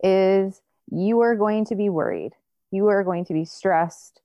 is 0.02 0.60
you 0.90 1.20
are 1.20 1.36
going 1.36 1.64
to 1.66 1.76
be 1.76 1.88
worried. 1.88 2.32
You 2.70 2.88
are 2.88 3.04
going 3.04 3.24
to 3.26 3.32
be 3.32 3.44
stressed 3.44 4.20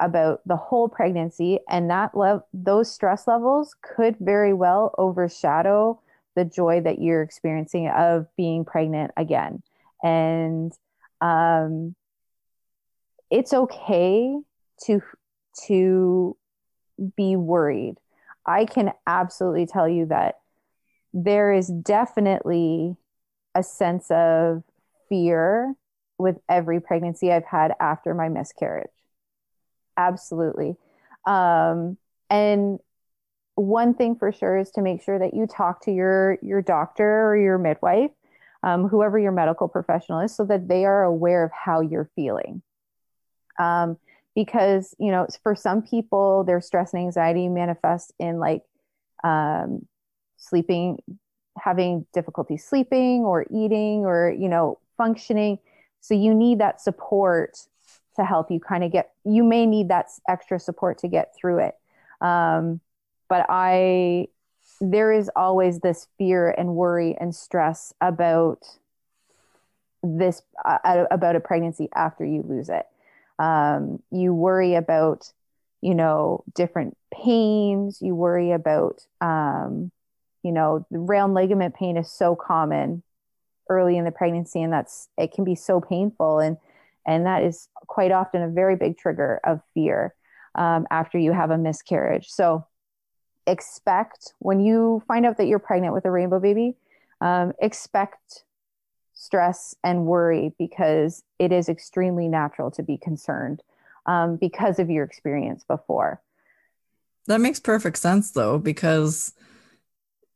about 0.00 0.40
the 0.46 0.56
whole 0.56 0.88
pregnancy 0.88 1.58
and 1.68 1.90
that 1.90 2.14
le- 2.14 2.44
those 2.52 2.92
stress 2.92 3.26
levels 3.26 3.74
could 3.80 4.16
very 4.18 4.52
well 4.52 4.94
overshadow 4.98 6.00
the 6.34 6.44
joy 6.44 6.80
that 6.82 7.00
you're 7.00 7.22
experiencing 7.22 7.88
of 7.88 8.26
being 8.36 8.64
pregnant 8.64 9.10
again. 9.16 9.62
And 10.02 10.72
um, 11.20 11.94
it's 13.30 13.54
okay 13.54 14.36
to 14.84 15.02
to 15.66 16.36
be 17.16 17.36
worried. 17.36 17.96
I 18.44 18.64
can 18.64 18.92
absolutely 19.06 19.66
tell 19.66 19.88
you 19.88 20.06
that 20.06 20.38
there 21.12 21.52
is 21.52 21.68
definitely 21.68 22.96
a 23.54 23.62
sense 23.62 24.10
of 24.10 24.62
fear 25.08 25.74
with 26.18 26.36
every 26.48 26.80
pregnancy 26.80 27.32
I've 27.32 27.44
had 27.44 27.72
after 27.80 28.14
my 28.14 28.28
miscarriage. 28.28 28.90
Absolutely. 29.96 30.76
Um, 31.26 31.96
and 32.30 32.78
one 33.54 33.94
thing 33.94 34.16
for 34.16 34.30
sure 34.32 34.58
is 34.58 34.70
to 34.72 34.82
make 34.82 35.02
sure 35.02 35.18
that 35.18 35.34
you 35.34 35.46
talk 35.46 35.82
to 35.82 35.90
your 35.90 36.38
your 36.42 36.60
doctor 36.60 37.26
or 37.26 37.36
your 37.36 37.58
midwife, 37.58 38.10
um, 38.62 38.88
whoever 38.88 39.18
your 39.18 39.32
medical 39.32 39.68
professional 39.68 40.20
is, 40.20 40.34
so 40.34 40.44
that 40.44 40.68
they 40.68 40.84
are 40.84 41.04
aware 41.04 41.44
of 41.44 41.50
how 41.52 41.80
you're 41.80 42.10
feeling. 42.14 42.62
Um, 43.58 43.96
because 44.36 44.94
you 45.00 45.10
know, 45.10 45.26
for 45.42 45.56
some 45.56 45.82
people, 45.82 46.44
their 46.44 46.60
stress 46.60 46.92
and 46.92 47.02
anxiety 47.02 47.48
manifest 47.48 48.12
in 48.20 48.38
like 48.38 48.62
um, 49.24 49.86
sleeping, 50.36 50.98
having 51.58 52.06
difficulty 52.12 52.58
sleeping 52.58 53.22
or 53.24 53.46
eating 53.50 54.04
or 54.04 54.30
you 54.30 54.48
know 54.48 54.78
functioning. 54.96 55.58
So 56.00 56.14
you 56.14 56.32
need 56.34 56.60
that 56.60 56.80
support 56.80 57.58
to 58.14 58.24
help 58.24 58.50
you 58.50 58.60
kind 58.60 58.84
of 58.84 58.92
get. 58.92 59.12
You 59.24 59.42
may 59.42 59.66
need 59.66 59.88
that 59.88 60.06
extra 60.28 60.60
support 60.60 60.98
to 60.98 61.08
get 61.08 61.34
through 61.34 61.58
it. 61.58 61.74
Um, 62.20 62.80
but 63.28 63.46
I, 63.48 64.28
there 64.80 65.12
is 65.12 65.30
always 65.34 65.80
this 65.80 66.06
fear 66.18 66.54
and 66.56 66.76
worry 66.76 67.16
and 67.18 67.34
stress 67.34 67.92
about 68.00 68.78
this, 70.02 70.42
uh, 70.64 71.06
about 71.10 71.34
a 71.34 71.40
pregnancy 71.40 71.88
after 71.94 72.24
you 72.24 72.44
lose 72.46 72.68
it. 72.68 72.86
Um, 73.38 74.02
you 74.10 74.34
worry 74.34 74.74
about, 74.74 75.32
you 75.80 75.94
know, 75.94 76.44
different 76.54 76.96
pains. 77.12 78.00
You 78.00 78.14
worry 78.14 78.52
about, 78.52 79.06
um, 79.20 79.90
you 80.42 80.52
know, 80.52 80.86
the 80.90 80.98
round 80.98 81.34
ligament 81.34 81.74
pain 81.74 81.96
is 81.96 82.10
so 82.10 82.36
common 82.36 83.02
early 83.68 83.96
in 83.96 84.04
the 84.04 84.12
pregnancy, 84.12 84.62
and 84.62 84.72
that's 84.72 85.08
it 85.18 85.32
can 85.32 85.44
be 85.44 85.54
so 85.54 85.80
painful, 85.80 86.38
and 86.38 86.56
and 87.06 87.26
that 87.26 87.42
is 87.42 87.68
quite 87.86 88.12
often 88.12 88.42
a 88.42 88.48
very 88.48 88.76
big 88.76 88.96
trigger 88.96 89.40
of 89.44 89.60
fear 89.74 90.14
um, 90.54 90.86
after 90.90 91.18
you 91.18 91.32
have 91.32 91.50
a 91.50 91.58
miscarriage. 91.58 92.28
So 92.28 92.66
expect 93.46 94.34
when 94.40 94.60
you 94.60 95.02
find 95.06 95.24
out 95.24 95.36
that 95.36 95.46
you're 95.46 95.58
pregnant 95.58 95.94
with 95.94 96.04
a 96.04 96.10
rainbow 96.10 96.40
baby, 96.40 96.74
um, 97.20 97.52
expect 97.60 98.44
stress 99.16 99.74
and 99.82 100.06
worry 100.06 100.52
because 100.58 101.24
it 101.38 101.50
is 101.50 101.68
extremely 101.68 102.28
natural 102.28 102.70
to 102.70 102.82
be 102.82 102.98
concerned 102.98 103.62
um, 104.04 104.36
because 104.36 104.78
of 104.78 104.90
your 104.90 105.04
experience 105.04 105.64
before. 105.64 106.20
That 107.26 107.40
makes 107.40 107.58
perfect 107.58 107.96
sense, 107.96 108.30
though, 108.30 108.58
because 108.58 109.32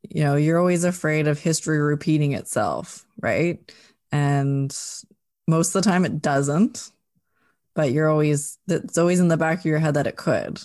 you 0.03 0.25
know 0.25 0.35
you're 0.35 0.59
always 0.59 0.83
afraid 0.83 1.29
of 1.29 1.39
history 1.39 1.79
repeating 1.79 2.33
itself, 2.33 3.07
right? 3.21 3.61
And 4.11 4.77
most 5.47 5.75
of 5.75 5.85
the 5.85 5.89
time 5.89 6.05
it 6.05 6.21
doesn't, 6.21 6.91
but 7.75 7.93
you're 7.93 8.09
always 8.09 8.59
it's 8.67 8.99
always 8.99 9.21
in 9.21 9.29
the 9.29 9.37
back 9.37 9.61
of 9.61 9.67
your 9.67 9.79
head 9.79 9.95
that 9.95 10.09
it 10.09 10.17
could. 10.17 10.61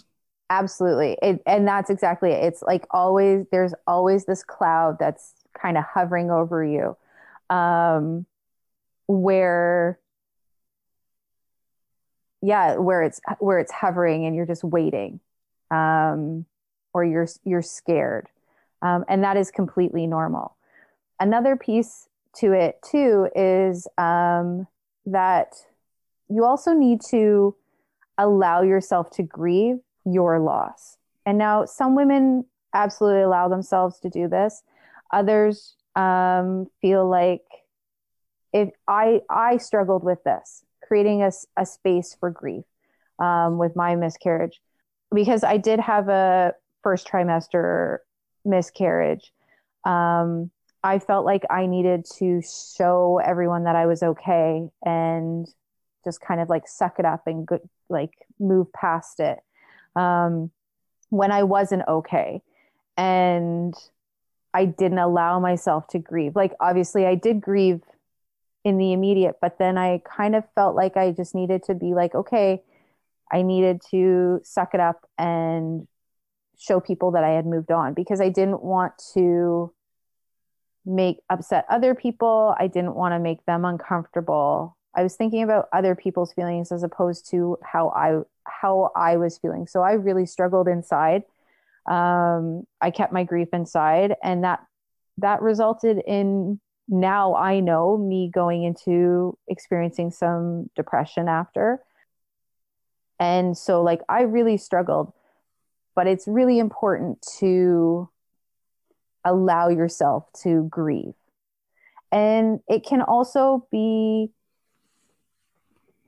Absolutely. 0.50 1.17
It, 1.22 1.41
and 1.45 1.67
that's 1.67 1.89
exactly 1.89 2.31
it. 2.31 2.43
It's 2.43 2.62
like 2.62 2.86
always, 2.91 3.45
there's 3.51 3.74
always 3.88 4.25
this 4.25 4.43
cloud 4.43 4.98
that's 5.00 5.34
kind 5.60 5.75
of 5.75 5.84
hovering 5.84 6.29
over 6.29 6.63
you 6.63 6.95
um, 7.50 8.25
where, 9.08 10.00
yeah, 12.42 12.75
where 12.75 13.04
it's, 13.04 13.20
where 13.40 13.60
it's 13.60 13.72
hovering 13.72 14.25
and 14.25 14.36
you're 14.36 14.46
just 14.46 14.64
waiting 14.64 15.20
um, 15.72 16.46
or 16.94 17.04
you're, 17.04 17.28
you're 17.44 17.62
scared. 17.62 18.28
Um, 18.82 19.06
and 19.08 19.24
that 19.24 19.38
is 19.38 19.52
completely 19.52 20.06
normal. 20.08 20.56
Another 21.20 21.56
piece 21.56 22.08
to 22.38 22.52
it 22.52 22.80
too 22.84 23.30
is 23.36 23.88
um, 23.98 24.68
that 25.06 25.56
you 26.30 26.44
also 26.44 26.74
need 26.74 27.02
to 27.10 27.56
allow 28.18 28.62
yourself 28.62 29.10
to 29.12 29.24
grieve 29.24 29.78
your 30.06 30.40
loss. 30.40 30.98
And 31.25 31.38
now 31.38 31.66
some 31.66 31.96
women 31.96 32.46
absolutely 32.74 33.22
allow 33.22 33.48
themselves 33.48 34.00
to 34.00 34.10
do 34.10 34.28
this. 34.28 34.64
Others 35.12 35.75
um, 35.96 36.68
feel 36.82 37.08
like 37.08 37.44
if 38.54 38.70
I 38.88 39.22
I 39.30 39.58
struggled 39.58 40.04
with 40.04 40.24
this, 40.24 40.64
creating 40.88 41.24
a, 41.24 41.32
a 41.58 41.66
space 41.66 42.16
for 42.20 42.30
grief 42.30 42.64
um, 43.20 43.58
with 43.58 43.75
my 43.75 43.96
miscarriage, 43.96 44.62
because 45.14 45.44
I 45.44 45.58
did 45.58 45.80
have 45.80 46.10
a 46.10 46.54
first 46.84 47.08
trimester 47.08 48.00
miscarriage. 48.44 49.32
Um, 49.84 50.52
I 50.84 51.00
felt 51.00 51.25
like 51.25 51.44
I 51.50 51.66
needed 51.66 52.06
to 52.20 52.42
show 52.78 53.20
everyone 53.24 53.64
that 53.64 53.75
I 53.75 53.88
was 53.88 54.04
okay 54.04 54.70
and 54.86 55.48
just 56.04 56.22
kind 56.22 56.40
of 56.40 56.48
like 56.48 56.68
suck 56.68 57.00
it 57.00 57.06
up 57.06 57.25
and 57.25 57.48
go, 57.48 57.60
like 57.90 58.12
move 58.40 58.72
past 58.72 59.20
it 59.20 59.40
um, 59.96 60.52
when 61.10 61.32
I 61.32 61.44
wasn't 61.44 61.88
okay. 61.88 62.44
And 62.98 63.74
I 64.55 64.63
didn't 64.63 65.00
allow 65.00 65.41
myself 65.41 65.88
to 65.89 66.00
grieve. 66.00 66.33
Like, 66.33 66.53
obviously, 66.62 67.05
I 67.05 67.15
did 67.15 67.41
grieve 67.41 67.81
in 68.63 68.77
the 68.77 68.93
immediate, 68.93 69.35
but 69.41 69.59
then 69.59 69.77
I 69.77 70.01
kind 70.05 70.33
of 70.33 70.45
felt 70.55 70.77
like 70.77 70.95
I 70.95 71.12
just 71.12 71.35
needed 71.35 71.63
to 71.63 71.75
be 71.75 71.93
like, 71.93 72.15
okay, 72.15 72.63
I 73.29 73.41
needed 73.41 73.81
to 73.91 74.39
suck 74.43 74.74
it 74.74 74.79
up 74.79 75.07
and 75.17 75.88
show 76.57 76.79
people 76.79 77.12
that 77.12 77.24
I 77.25 77.31
had 77.31 77.45
moved 77.45 77.69
on 77.69 77.93
because 77.93 78.21
I 78.21 78.29
didn't 78.29 78.63
want 78.63 78.93
to 79.13 79.74
make 80.85 81.17
upset 81.29 81.65
other 81.69 81.93
people. 81.93 82.55
I 82.57 82.67
didn't 82.67 82.95
want 82.95 83.13
to 83.13 83.19
make 83.19 83.45
them 83.45 83.65
uncomfortable. 83.65 84.77
I 84.95 85.03
was 85.03 85.15
thinking 85.15 85.43
about 85.43 85.67
other 85.74 85.95
people's 85.95 86.31
feelings 86.31 86.71
as 86.71 86.81
opposed 86.81 87.29
to 87.31 87.57
how 87.62 87.89
I 87.89 88.21
how 88.47 88.91
I 88.95 89.17
was 89.17 89.38
feeling. 89.38 89.67
So 89.67 89.81
I 89.81 89.93
really 89.93 90.25
struggled 90.25 90.69
inside. 90.69 91.24
Um, 91.86 92.65
I 92.82 92.92
kept 92.92 93.13
my 93.13 93.24
grief 93.24 93.50
inside, 93.54 94.15
and 94.24 94.44
that 94.44 94.65
that 95.18 95.42
resulted 95.42 96.01
in 96.06 96.60
now 96.88 97.36
I 97.36 97.60
know 97.60 97.98
me 97.98 98.30
going 98.34 98.63
into 98.63 99.38
experiencing 99.48 100.12
some 100.12 100.70
depression 100.75 101.27
after. 101.27 101.82
And 103.20 103.58
so, 103.58 103.82
like, 103.82 104.01
I 104.10 104.22
really 104.22 104.58
struggled, 104.58 105.13
but 105.96 106.06
it's 106.06 106.27
really 106.27 106.60
important 106.60 107.25
to 107.39 108.10
allow 109.24 109.70
yourself 109.70 110.27
to 110.44 110.68
grieve. 110.70 111.13
And 112.12 112.60
it 112.68 112.86
can 112.86 113.01
also 113.01 113.68
be 113.72 114.32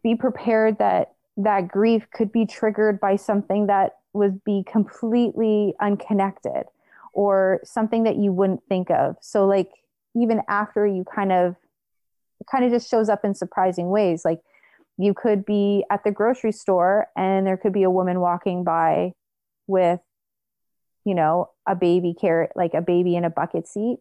be 0.03 0.15
prepared 0.15 0.77
that 0.77 1.13
that 1.38 1.67
grief 1.67 2.07
could 2.13 2.31
be 2.31 2.46
triggered 2.46 3.00
by 3.00 3.15
something 3.15 3.67
that 3.67 3.98
would 4.17 4.43
be 4.43 4.63
completely 4.69 5.74
unconnected 5.79 6.65
or 7.13 7.59
something 7.63 8.03
that 8.03 8.17
you 8.17 8.31
wouldn't 8.31 8.63
think 8.67 8.91
of. 8.91 9.15
So 9.21 9.47
like 9.47 9.71
even 10.15 10.41
after 10.47 10.86
you 10.86 11.03
kind 11.03 11.31
of 11.31 11.55
it 12.39 12.47
kind 12.51 12.65
of 12.65 12.71
just 12.71 12.89
shows 12.89 13.09
up 13.09 13.25
in 13.25 13.33
surprising 13.33 13.89
ways. 13.89 14.24
Like 14.24 14.41
you 14.97 15.13
could 15.13 15.45
be 15.45 15.83
at 15.89 16.03
the 16.03 16.12
grocery 16.12 16.51
store 16.51 17.07
and 17.15 17.47
there 17.47 17.57
could 17.57 17.74
be 17.74 17.83
a 17.83 17.89
woman 17.89 18.19
walking 18.19 18.63
by 18.63 19.13
with 19.67 20.00
you 21.05 21.15
know 21.15 21.50
a 21.67 21.75
baby 21.75 22.13
carrot 22.19 22.51
like 22.55 22.74
a 22.74 22.81
baby 22.81 23.15
in 23.15 23.24
a 23.24 23.29
bucket 23.29 23.67
seat 23.67 24.00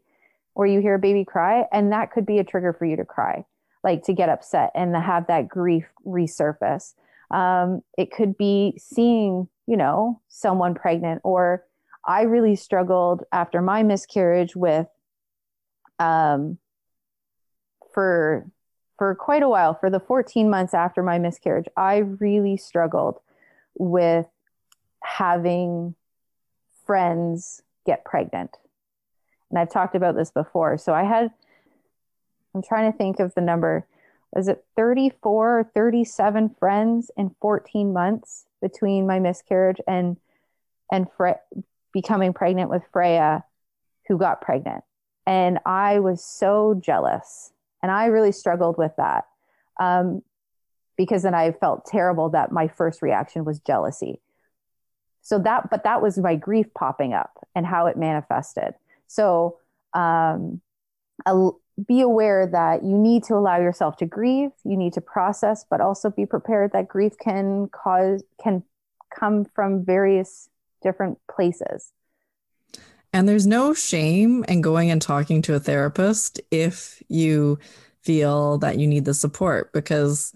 or 0.55 0.67
you 0.67 0.81
hear 0.81 0.95
a 0.95 0.99
baby 0.99 1.25
cry 1.25 1.65
and 1.73 1.93
that 1.93 2.11
could 2.11 2.27
be 2.27 2.39
a 2.39 2.45
trigger 2.45 2.73
for 2.73 2.85
you 2.85 2.97
to 2.97 3.05
cry 3.05 3.45
like 3.85 4.03
to 4.05 4.13
get 4.13 4.29
upset 4.29 4.71
and 4.75 4.95
to 4.95 5.01
have 5.01 5.27
that 5.27 5.49
grief 5.49 5.85
resurface 6.07 6.95
um, 7.31 7.83
it 7.99 8.11
could 8.11 8.37
be 8.37 8.75
seeing, 8.79 9.49
you 9.67 9.77
know, 9.77 10.21
someone 10.29 10.75
pregnant, 10.75 11.21
or 11.25 11.65
I 12.07 12.23
really 12.23 12.57
struggled 12.57 13.25
after 13.33 13.61
my 13.61 13.83
miscarriage 13.83 14.55
with 14.55 14.87
um, 15.99 16.59
for 17.93 18.47
for 18.99 19.15
quite 19.15 19.43
a 19.43 19.49
while, 19.49 19.75
for 19.75 19.91
the 19.91 20.01
14 20.01 20.49
months 20.49 20.73
after 20.73 21.03
my 21.03 21.19
miscarriage, 21.19 21.67
I 21.77 21.99
really 21.99 22.57
struggled 22.57 23.19
with 23.79 24.27
having 25.03 25.95
friends 26.87 27.63
get 27.85 28.05
pregnant. 28.05 28.57
And 29.51 29.59
I've 29.59 29.71
talked 29.71 29.95
about 29.95 30.17
this 30.17 30.31
before. 30.31 30.79
So 30.79 30.95
I 30.95 31.05
had, 31.05 31.31
I'm 32.55 32.63
trying 32.63 32.91
to 32.91 32.97
think 32.97 33.21
of 33.21 33.35
the 33.35 33.41
number. 33.41 33.87
Was 34.33 34.49
it 34.49 34.65
34 34.77 35.59
or 35.59 35.65
37 35.65 36.55
friends 36.59 37.11
in 37.17 37.35
14 37.41 37.93
months 37.93 38.47
between 38.69 39.07
my 39.07 39.19
miscarriage 39.19 39.81
and 39.87 40.17
and 40.91 41.07
Fre- 41.17 41.43
becoming 41.93 42.33
pregnant 42.33 42.71
with 42.71 42.83
Freya, 42.93 43.45
who 44.09 44.19
got 44.19 44.41
pregnant? 44.41 44.85
And 45.27 45.59
I 45.67 45.99
was 45.99 46.25
so 46.25 46.81
jealous 46.81 47.53
and 47.83 47.91
I 47.91 48.07
really 48.07 48.33
struggled 48.33 48.79
with 48.79 48.93
that 48.97 49.25
um, 49.79 50.23
because 50.97 51.23
then 51.23 51.35
I 51.35 51.53
felt 51.53 51.87
terrible 51.87 52.31
that 52.31 52.53
my 52.53 52.69
first 52.69 53.03
reaction 53.03 53.45
was 53.45 53.61
jealousy. 53.61 54.21
So 55.23 55.39
that, 55.41 55.71
but 55.71 55.85
that 55.85 56.03
was 56.03 56.19
my 56.19 56.37
grief 56.37 56.67
popping 56.75 57.13
up 57.13 57.47
and 57.55 57.67
how 57.67 57.87
it 57.87 57.97
manifested. 57.97 58.75
So 59.09 59.59
um, 59.93 60.61
be 61.85 62.01
aware 62.01 62.47
that 62.47 62.83
you 62.83 62.97
need 62.97 63.25
to 63.25 63.35
allow 63.35 63.59
yourself 63.59 63.97
to 63.99 64.07
grieve, 64.07 64.51
you 64.65 64.77
need 64.77 64.95
to 64.95 65.01
process, 65.01 65.65
but 65.69 65.81
also 65.81 66.11
be 66.11 66.25
prepared 66.25 66.73
that 66.73 66.89
grief 66.89 67.13
can 67.19 67.69
cause, 67.69 68.23
can 68.43 68.63
come 69.15 69.45
from 69.45 69.85
various 69.85 70.49
different 70.83 71.19
places. 71.31 71.93
And 73.13 73.29
there's 73.29 73.47
no 73.47 73.75
shame 73.75 74.45
in 74.49 74.61
going 74.61 74.91
and 74.91 75.01
talking 75.01 75.43
to 75.43 75.55
a 75.55 75.61
therapist 75.61 76.41
if 76.51 77.03
you 77.09 77.59
feel 78.03 78.59
that 78.59 78.79
you 78.79 78.87
need 78.87 79.05
the 79.05 79.15
support 79.15 79.73
because, 79.73 80.33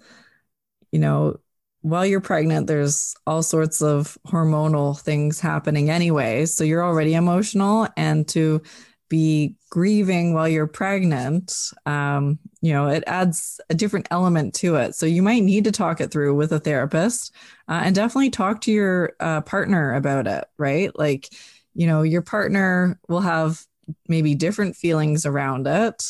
you 0.91 0.99
know, 0.99 1.39
while 1.83 2.05
you're 2.05 2.21
pregnant, 2.21 2.67
there's 2.67 3.15
all 3.27 3.43
sorts 3.43 3.81
of 3.81 4.19
hormonal 4.27 4.99
things 4.99 5.41
happening 5.41 5.89
anyway. 5.89 6.45
So 6.47 6.65
you're 6.65 6.85
already 6.85 7.15
emotional. 7.15 7.89
And 7.97 8.29
to 8.29 8.63
be 9.09 9.57
grieving 9.71 10.35
while 10.35 10.49
you're 10.49 10.67
pregnant, 10.67 11.55
um, 11.87 12.39
you 12.61 12.73
know, 12.73 12.89
it 12.89 13.05
adds 13.07 13.61
a 13.71 13.75
different 13.75 14.09
element 14.11 14.53
to 14.57 14.75
it. 14.75 14.97
So 14.97 15.07
you 15.07 15.23
might 15.23 15.45
need 15.45 15.65
to 15.65 15.73
talk 15.73 16.01
it 16.01 16.11
through 16.11 16.35
with 16.35 16.53
a 16.53 16.59
therapist 16.59 17.33
uh, 17.69 17.83
and 17.85 17.95
definitely 17.95 18.31
talk 18.31 18.61
to 18.63 18.73
your 18.73 19.13
uh, 19.21 19.43
partner 19.43 19.95
about 19.95 20.27
it, 20.27 20.45
right? 20.59 20.91
Like, 20.99 21.29
you 21.75 21.87
know, 21.87 22.03
your 22.03 22.23
partner 22.23 22.99
will 23.09 23.21
have 23.21 23.65
maybe 24.09 24.35
different 24.35 24.75
feelings 24.75 25.25
around 25.25 25.69
it, 25.69 26.05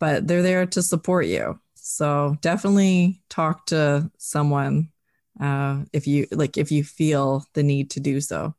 but 0.00 0.26
they're 0.26 0.42
there 0.42 0.66
to 0.66 0.82
support 0.82 1.26
you. 1.26 1.60
So 1.76 2.36
definitely 2.40 3.22
talk 3.28 3.66
to 3.66 4.10
someone 4.18 4.88
uh, 5.40 5.84
if 5.92 6.08
you 6.08 6.26
like, 6.32 6.56
if 6.58 6.72
you 6.72 6.82
feel 6.82 7.44
the 7.52 7.62
need 7.62 7.90
to 7.92 8.00
do 8.00 8.20
so. 8.20 8.55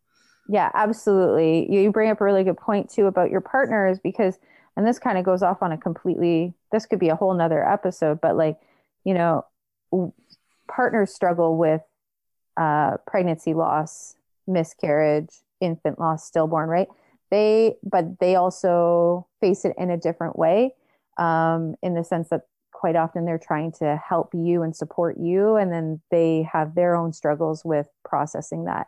Yeah, 0.47 0.71
absolutely. 0.73 1.71
You 1.71 1.91
bring 1.91 2.09
up 2.09 2.21
a 2.21 2.23
really 2.23 2.43
good 2.43 2.57
point 2.57 2.89
too 2.89 3.07
about 3.07 3.31
your 3.31 3.41
partners 3.41 3.99
because, 3.99 4.39
and 4.75 4.87
this 4.87 4.99
kind 4.99 5.17
of 5.17 5.25
goes 5.25 5.43
off 5.43 5.61
on 5.61 5.71
a 5.71 5.77
completely, 5.77 6.53
this 6.71 6.85
could 6.85 6.99
be 6.99 7.09
a 7.09 7.15
whole 7.15 7.33
nother 7.33 7.67
episode, 7.67 8.21
but 8.21 8.37
like, 8.37 8.57
you 9.03 9.13
know, 9.13 9.45
partners 10.67 11.13
struggle 11.13 11.57
with 11.57 11.81
uh, 12.55 12.97
pregnancy 13.05 13.53
loss, 13.53 14.15
miscarriage, 14.47 15.29
infant 15.59 15.99
loss, 15.99 16.25
stillborn, 16.25 16.69
right? 16.69 16.87
They, 17.29 17.75
but 17.83 18.19
they 18.19 18.35
also 18.35 19.27
face 19.41 19.65
it 19.65 19.73
in 19.77 19.89
a 19.89 19.97
different 19.97 20.37
way, 20.39 20.73
um, 21.17 21.75
in 21.83 21.93
the 21.93 22.03
sense 22.03 22.29
that 22.29 22.43
quite 22.71 22.95
often 22.95 23.25
they're 23.25 23.39
trying 23.39 23.71
to 23.73 23.97
help 23.97 24.33
you 24.33 24.61
and 24.61 24.75
support 24.75 25.17
you, 25.19 25.55
and 25.55 25.71
then 25.73 25.99
they 26.09 26.47
have 26.51 26.75
their 26.75 26.95
own 26.95 27.11
struggles 27.11 27.65
with 27.65 27.87
processing 28.05 28.65
that, 28.65 28.87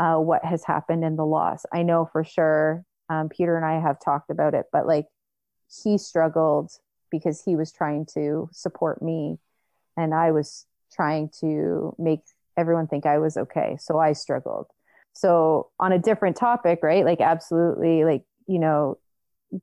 uh, 0.00 0.16
what 0.16 0.42
has 0.42 0.64
happened 0.64 1.04
in 1.04 1.16
the 1.16 1.26
loss. 1.26 1.66
I 1.72 1.82
know 1.82 2.08
for 2.10 2.24
sure. 2.24 2.84
Um, 3.10 3.28
Peter 3.28 3.56
and 3.56 3.66
I 3.66 3.80
have 3.80 4.00
talked 4.02 4.30
about 4.30 4.54
it, 4.54 4.66
but 4.72 4.86
like 4.86 5.06
he 5.82 5.98
struggled 5.98 6.72
because 7.10 7.42
he 7.44 7.54
was 7.54 7.70
trying 7.70 8.06
to 8.14 8.48
support 8.50 9.02
me, 9.02 9.38
and 9.96 10.14
I 10.14 10.30
was 10.30 10.64
trying 10.92 11.30
to 11.40 11.94
make 11.98 12.20
everyone 12.56 12.86
think 12.86 13.04
I 13.04 13.18
was 13.18 13.36
okay. 13.36 13.76
So 13.78 13.98
I 13.98 14.14
struggled. 14.14 14.68
So 15.12 15.70
on 15.78 15.92
a 15.92 15.98
different 15.98 16.36
topic, 16.36 16.80
right? 16.82 17.04
Like 17.04 17.20
absolutely 17.20 18.04
like, 18.04 18.24
you 18.46 18.58
know, 18.58 18.96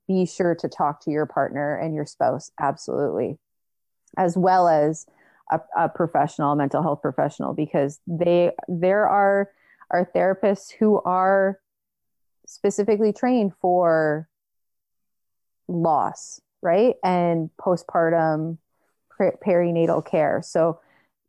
be 0.06 0.24
sure 0.24 0.54
to 0.54 0.68
talk 0.68 1.02
to 1.04 1.10
your 1.10 1.26
partner 1.26 1.76
and 1.76 1.94
your 1.94 2.06
spouse 2.06 2.50
absolutely 2.60 3.38
as 4.16 4.36
well 4.36 4.68
as 4.68 5.06
a, 5.50 5.60
a 5.76 5.88
professional 5.88 6.54
mental 6.54 6.82
health 6.82 7.00
professional 7.00 7.54
because 7.54 7.98
they 8.06 8.52
there 8.68 9.08
are 9.08 9.48
are 9.90 10.10
therapists 10.14 10.72
who 10.78 11.00
are 11.02 11.58
specifically 12.46 13.12
trained 13.12 13.52
for 13.60 14.28
loss 15.68 16.40
right 16.62 16.96
and 17.04 17.50
postpartum 17.60 18.58
perinatal 19.20 20.04
care 20.04 20.40
so 20.42 20.80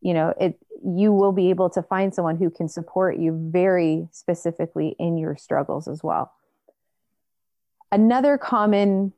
you 0.01 0.13
know 0.13 0.33
it 0.39 0.57
you 0.83 1.11
will 1.11 1.31
be 1.31 1.49
able 1.49 1.69
to 1.69 1.81
find 1.81 2.13
someone 2.13 2.37
who 2.37 2.49
can 2.49 2.67
support 2.69 3.17
you 3.17 3.37
very 3.51 4.07
specifically 4.11 4.95
in 4.99 5.17
your 5.17 5.35
struggles 5.35 5.87
as 5.87 6.03
well. 6.03 6.31
Another 7.91 8.37
common 8.37 9.13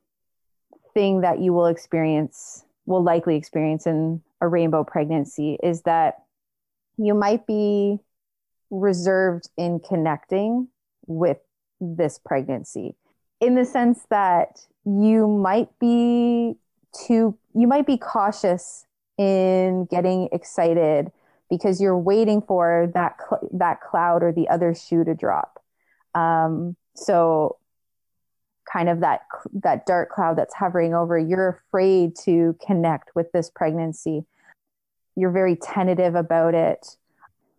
thing 0.94 1.22
that 1.22 1.40
you 1.40 1.54
will 1.54 1.68
experience, 1.68 2.66
will 2.86 3.04
likely 3.04 3.36
experience 3.36 3.86
in 3.86 4.22
a 4.40 4.48
rainbow 4.48 4.84
pregnancy, 4.84 5.58
is 5.62 5.84
that 5.84 6.24
you 6.98 7.14
might 7.14 7.46
be 7.46 8.00
reserved 8.72 9.50
in 9.58 9.80
connecting 9.80 10.68
with 11.06 11.38
this 11.80 12.20
pregnancy 12.20 12.96
in 13.40 13.56
the 13.56 13.66
sense 13.66 14.06
that 14.10 14.66
you 14.86 15.28
might 15.28 15.68
be 15.80 16.56
too 17.06 17.38
you 17.54 17.68
might 17.68 17.86
be 17.86 17.98
cautious 17.98 18.86
in 19.18 19.86
getting 19.86 20.30
excited 20.32 21.12
because 21.50 21.82
you're 21.82 21.98
waiting 21.98 22.42
for 22.42 22.90
that 22.94 23.18
cl- 23.20 23.50
that 23.52 23.82
cloud 23.82 24.24
or 24.24 24.32
the 24.32 24.48
other 24.48 24.74
shoe 24.74 25.04
to 25.04 25.14
drop. 25.14 25.62
Um, 26.16 26.76
so 26.96 27.58
kind 28.72 28.90
of 28.90 29.02
that 29.02 29.22
that 29.54 29.86
dark 29.86 30.10
cloud 30.10 30.38
that's 30.38 30.54
hovering 30.54 30.94
over 30.94 31.18
you're 31.18 31.50
afraid 31.50 32.16
to 32.16 32.56
connect 32.66 33.10
with 33.16 33.32
this 33.32 33.50
pregnancy 33.50 34.24
you're 35.16 35.32
very 35.32 35.56
tentative 35.56 36.16
about 36.16 36.54
it 36.54 36.96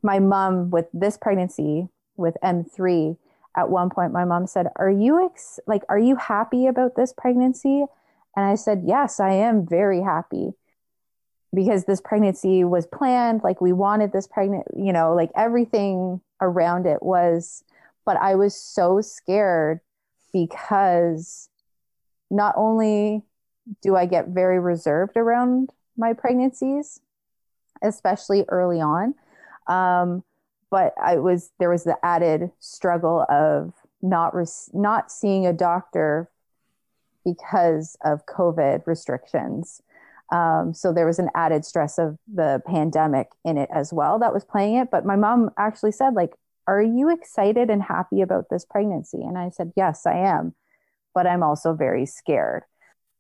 my 0.03 0.19
mom 0.19 0.71
with 0.71 0.87
this 0.93 1.17
pregnancy 1.17 1.89
with 2.17 2.37
m3 2.43 3.17
at 3.57 3.71
one 3.71 3.91
point 3.91 4.13
my 4.13 4.25
mom 4.25 4.47
said 4.47 4.67
are 4.77 4.91
you 4.91 5.25
ex- 5.25 5.61
like 5.67 5.83
are 5.89 5.99
you 5.99 6.17
happy 6.17 6.67
about 6.67 6.97
this 6.97 7.13
pregnancy? 7.13 7.85
And 8.37 8.47
i 8.47 8.55
said 8.55 8.83
yes 8.87 9.21
i 9.21 9.33
am 9.33 9.67
very 9.67 10.03
happy. 10.03 10.53
Because 11.55 11.85
this 11.85 12.01
pregnancy 12.01 12.65
was 12.65 12.87
planned 12.87 13.43
like 13.45 13.61
we 13.61 13.73
wanted 13.73 14.13
this 14.13 14.27
pregnant 14.27 14.67
you 14.77 14.93
know 14.93 15.15
like 15.15 15.31
everything 15.37 16.21
around 16.41 16.87
it 16.87 17.03
was. 17.03 17.63
But 18.05 18.17
i 18.17 18.35
was 18.35 18.55
so 18.55 19.01
scared 19.01 19.81
because 20.33 21.49
not 22.31 22.55
only 22.57 23.23
do 23.83 23.95
i 23.95 24.07
get 24.07 24.29
very 24.29 24.59
reserved 24.59 25.17
around 25.17 25.71
my 25.97 26.13
pregnancies 26.13 27.01
especially 27.83 28.45
early 28.49 28.81
on 28.81 29.15
um, 29.67 30.23
but 30.71 30.95
i 31.03 31.17
was 31.17 31.51
there 31.59 31.71
was 31.71 31.85
the 31.85 31.97
added 32.05 32.51
struggle 32.61 33.25
of 33.29 33.73
not 34.01 34.35
res- 34.35 34.71
not 34.73 35.11
seeing 35.11 35.47
a 35.47 35.53
doctor 35.53 36.31
because 37.25 37.97
of 38.05 38.27
covid 38.27 38.87
restrictions 38.87 39.83
um, 40.33 40.73
so 40.73 40.95
there 40.95 41.07
was 41.07 41.19
an 41.19 41.29
added 41.35 41.65
stress 41.65 41.99
of 41.99 42.17
the 42.33 42.63
pandemic 42.67 43.29
in 43.45 43.59
it 43.59 43.69
as 43.73 43.93
well 43.93 44.19
that 44.19 44.33
was 44.33 44.45
playing 44.45 44.77
it. 44.77 44.91
But 44.91 45.05
my 45.05 45.15
mom 45.15 45.51
actually 45.59 45.93
said, 45.93 46.15
like, 46.15 46.33
are 46.67 46.81
you 46.81 47.11
excited 47.13 47.69
and 47.69 47.83
happy 47.83 48.23
about 48.23 48.47
this 48.49 48.65
pregnancy? 48.65 49.21
And 49.21 49.37
I 49.37 49.51
said, 49.51 49.73
yes, 49.77 50.07
I 50.07 50.15
am. 50.15 50.55
But 51.15 51.27
I'm 51.27 51.43
also 51.43 51.75
very 51.75 52.07
scared. 52.07 52.63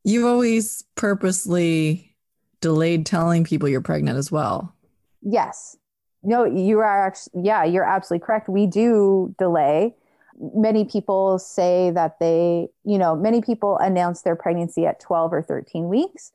You 0.05 0.26
always 0.26 0.85
purposely 0.94 2.16
delayed 2.62 3.05
telling 3.05 3.44
people 3.44 3.68
you're 3.68 3.83
pregnant 3.83 4.16
as 4.16 4.33
well. 4.33 4.74
Yes. 5.20 5.76
No, 6.22 6.44
you 6.44 6.78
are 6.78 7.06
actually, 7.06 7.42
yeah, 7.44 7.64
you're 7.64 7.85
absolutely 7.85 8.24
correct. 8.24 8.48
We 8.48 8.66
do 8.66 9.35
delay. 9.38 9.94
Many 10.38 10.85
people 10.85 11.38
say 11.38 11.90
that 11.90 12.18
they, 12.20 12.68
you 12.85 12.98
know, 12.98 13.14
many 13.16 13.40
people 13.42 13.76
announce 13.78 14.22
their 14.22 14.37
pregnancy 14.37 14.87
at 14.87 15.00
12 15.00 15.32
or 15.32 15.42
13 15.42 15.88
weeks 15.88 16.32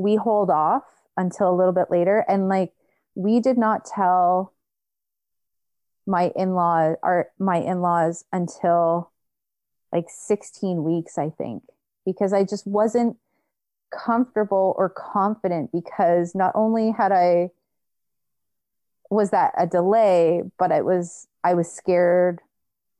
we 0.00 0.16
hold 0.16 0.50
off 0.50 0.84
until 1.16 1.50
a 1.52 1.56
little 1.56 1.72
bit 1.72 1.90
later 1.90 2.24
and 2.28 2.48
like 2.48 2.72
we 3.14 3.40
did 3.40 3.58
not 3.58 3.84
tell 3.84 4.54
my 6.06 6.32
in-law 6.34 6.94
or 7.02 7.28
my 7.38 7.58
in-laws 7.58 8.24
until 8.32 9.10
like 9.92 10.06
16 10.08 10.82
weeks 10.82 11.18
i 11.18 11.28
think 11.28 11.62
because 12.06 12.32
i 12.32 12.42
just 12.42 12.66
wasn't 12.66 13.16
comfortable 13.90 14.74
or 14.78 14.88
confident 14.88 15.70
because 15.72 16.34
not 16.34 16.52
only 16.54 16.92
had 16.92 17.12
I 17.12 17.50
was 19.10 19.30
that 19.30 19.52
a 19.58 19.66
delay, 19.66 20.42
but 20.58 20.70
it 20.70 20.84
was 20.84 21.26
I 21.42 21.54
was 21.54 21.70
scared 21.70 22.40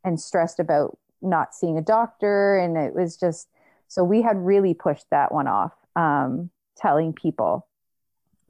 and 0.04 0.20
stressed 0.20 0.58
about 0.58 0.98
not 1.22 1.54
seeing 1.54 1.78
a 1.78 1.82
doctor, 1.82 2.58
and 2.58 2.76
it 2.76 2.94
was 2.94 3.16
just 3.16 3.48
so 3.88 4.04
we 4.04 4.20
had 4.22 4.36
really 4.36 4.74
pushed 4.74 5.06
that 5.10 5.32
one 5.32 5.46
off, 5.46 5.72
um, 5.96 6.50
telling 6.76 7.12
people. 7.12 7.66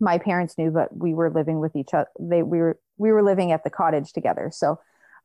My 0.03 0.16
parents 0.16 0.57
knew, 0.57 0.70
but 0.70 0.96
we 0.96 1.12
were 1.12 1.31
living 1.31 1.61
with 1.61 1.77
each 1.77 1.92
other. 1.92 2.09
They 2.18 2.42
we 2.42 2.59
were 2.59 2.79
we 2.96 3.12
were 3.12 3.23
living 3.23 3.53
at 3.53 3.62
the 3.62 3.70
cottage 3.70 4.12
together, 4.12 4.51
so 4.53 4.81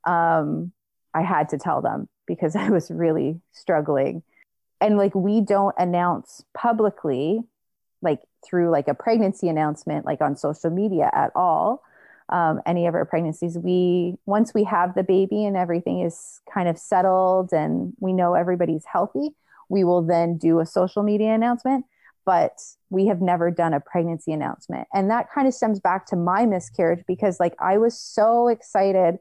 um, 0.06 0.74
I 1.14 1.22
had 1.22 1.50
to 1.50 1.58
tell 1.58 1.82
them 1.82 2.10
because 2.28 2.56
I 2.56 2.70
was 2.70 2.92
really 2.92 3.40
struggling. 3.54 4.24
And 4.82 4.98
like 4.98 5.16
we 5.16 5.40
don't 5.40 5.74
announce 5.80 6.44
publicly, 6.54 7.40
like 8.02 8.20
through 8.46 8.72
like 8.72 8.90
a 8.90 8.94
pregnancy 8.94 9.48
announcement, 9.48 10.06
like 10.06 10.20
on 10.20 10.36
social 10.36 10.70
media 10.70 11.10
at 11.14 11.32
all 11.34 11.82
um, 12.30 12.62
any 12.66 12.88
of 12.88 12.96
our 12.96 13.06
pregnancies. 13.06 13.58
We 13.58 14.16
once 14.26 14.54
we 14.54 14.64
have 14.64 14.96
the 14.96 15.04
baby 15.04 15.46
and 15.46 15.56
everything 15.56 16.02
is 16.02 16.42
kind 16.52 16.68
of 16.68 16.78
settled 16.78 17.54
and 17.54 17.94
we 18.00 18.14
know 18.14 18.34
everybody's 18.34 18.86
healthy, 18.86 19.30
we 19.70 19.84
will 19.84 20.02
then 20.02 20.38
do 20.38 20.60
a 20.60 20.66
social 20.66 21.04
media 21.04 21.34
announcement. 21.34 21.86
But 22.26 22.60
we 22.90 23.06
have 23.06 23.22
never 23.22 23.52
done 23.52 23.74
a 23.74 23.80
pregnancy 23.80 24.34
announcement, 24.34 24.88
and 24.94 25.12
that 25.12 25.32
kind 25.32 25.48
of 25.48 25.54
stems 25.54 25.80
back 25.80 26.08
to 26.08 26.16
my 26.16 26.46
miscarriage 26.48 27.04
because 27.08 27.40
like 27.40 27.54
I 27.60 27.78
was 27.78 28.00
so 28.00 28.48
excited, 28.48 29.20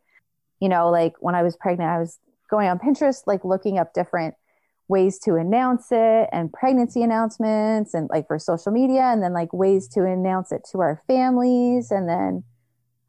you 0.58 0.70
know, 0.70 0.88
like 0.88 1.12
when 1.20 1.34
I 1.34 1.42
was 1.42 1.54
pregnant, 1.54 1.90
I 1.90 1.98
was 1.98 2.18
going 2.48 2.68
on 2.68 2.78
Pinterest, 2.78 3.22
like 3.26 3.44
looking 3.44 3.78
up 3.78 3.92
different 3.92 4.34
ways 4.88 5.18
to 5.18 5.34
announce 5.34 5.88
it 5.90 6.28
and 6.32 6.52
pregnancy 6.52 7.02
announcements 7.02 7.94
and 7.94 8.08
like 8.10 8.26
for 8.26 8.38
social 8.38 8.70
media 8.70 9.02
and 9.02 9.22
then 9.22 9.32
like 9.32 9.52
ways 9.52 9.88
to 9.88 10.04
announce 10.04 10.52
it 10.52 10.66
to 10.70 10.80
our 10.80 11.02
families 11.06 11.90
and 11.90 12.08
then 12.08 12.44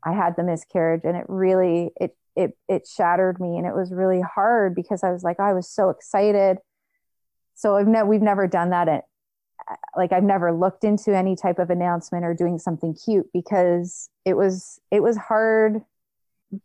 I 0.05 0.13
had 0.13 0.35
the 0.35 0.43
miscarriage 0.43 1.01
and 1.03 1.17
it 1.17 1.25
really 1.27 1.91
it 1.99 2.15
it 2.35 2.57
it 2.67 2.87
shattered 2.87 3.39
me 3.39 3.57
and 3.57 3.65
it 3.65 3.75
was 3.75 3.91
really 3.91 4.21
hard 4.21 4.75
because 4.75 5.03
I 5.03 5.11
was 5.11 5.23
like 5.23 5.39
I 5.39 5.53
was 5.53 5.69
so 5.69 5.89
excited. 5.89 6.57
So 7.55 7.75
I've 7.75 7.87
never 7.87 8.07
we've 8.07 8.21
never 8.21 8.47
done 8.47 8.69
that 8.69 8.87
at 8.87 9.05
like 9.95 10.11
I've 10.11 10.23
never 10.23 10.51
looked 10.51 10.83
into 10.83 11.15
any 11.15 11.35
type 11.35 11.59
of 11.59 11.69
announcement 11.69 12.25
or 12.25 12.33
doing 12.33 12.59
something 12.59 12.93
cute 12.93 13.27
because 13.33 14.09
it 14.25 14.35
was 14.35 14.79
it 14.91 15.01
was 15.01 15.17
hard 15.17 15.81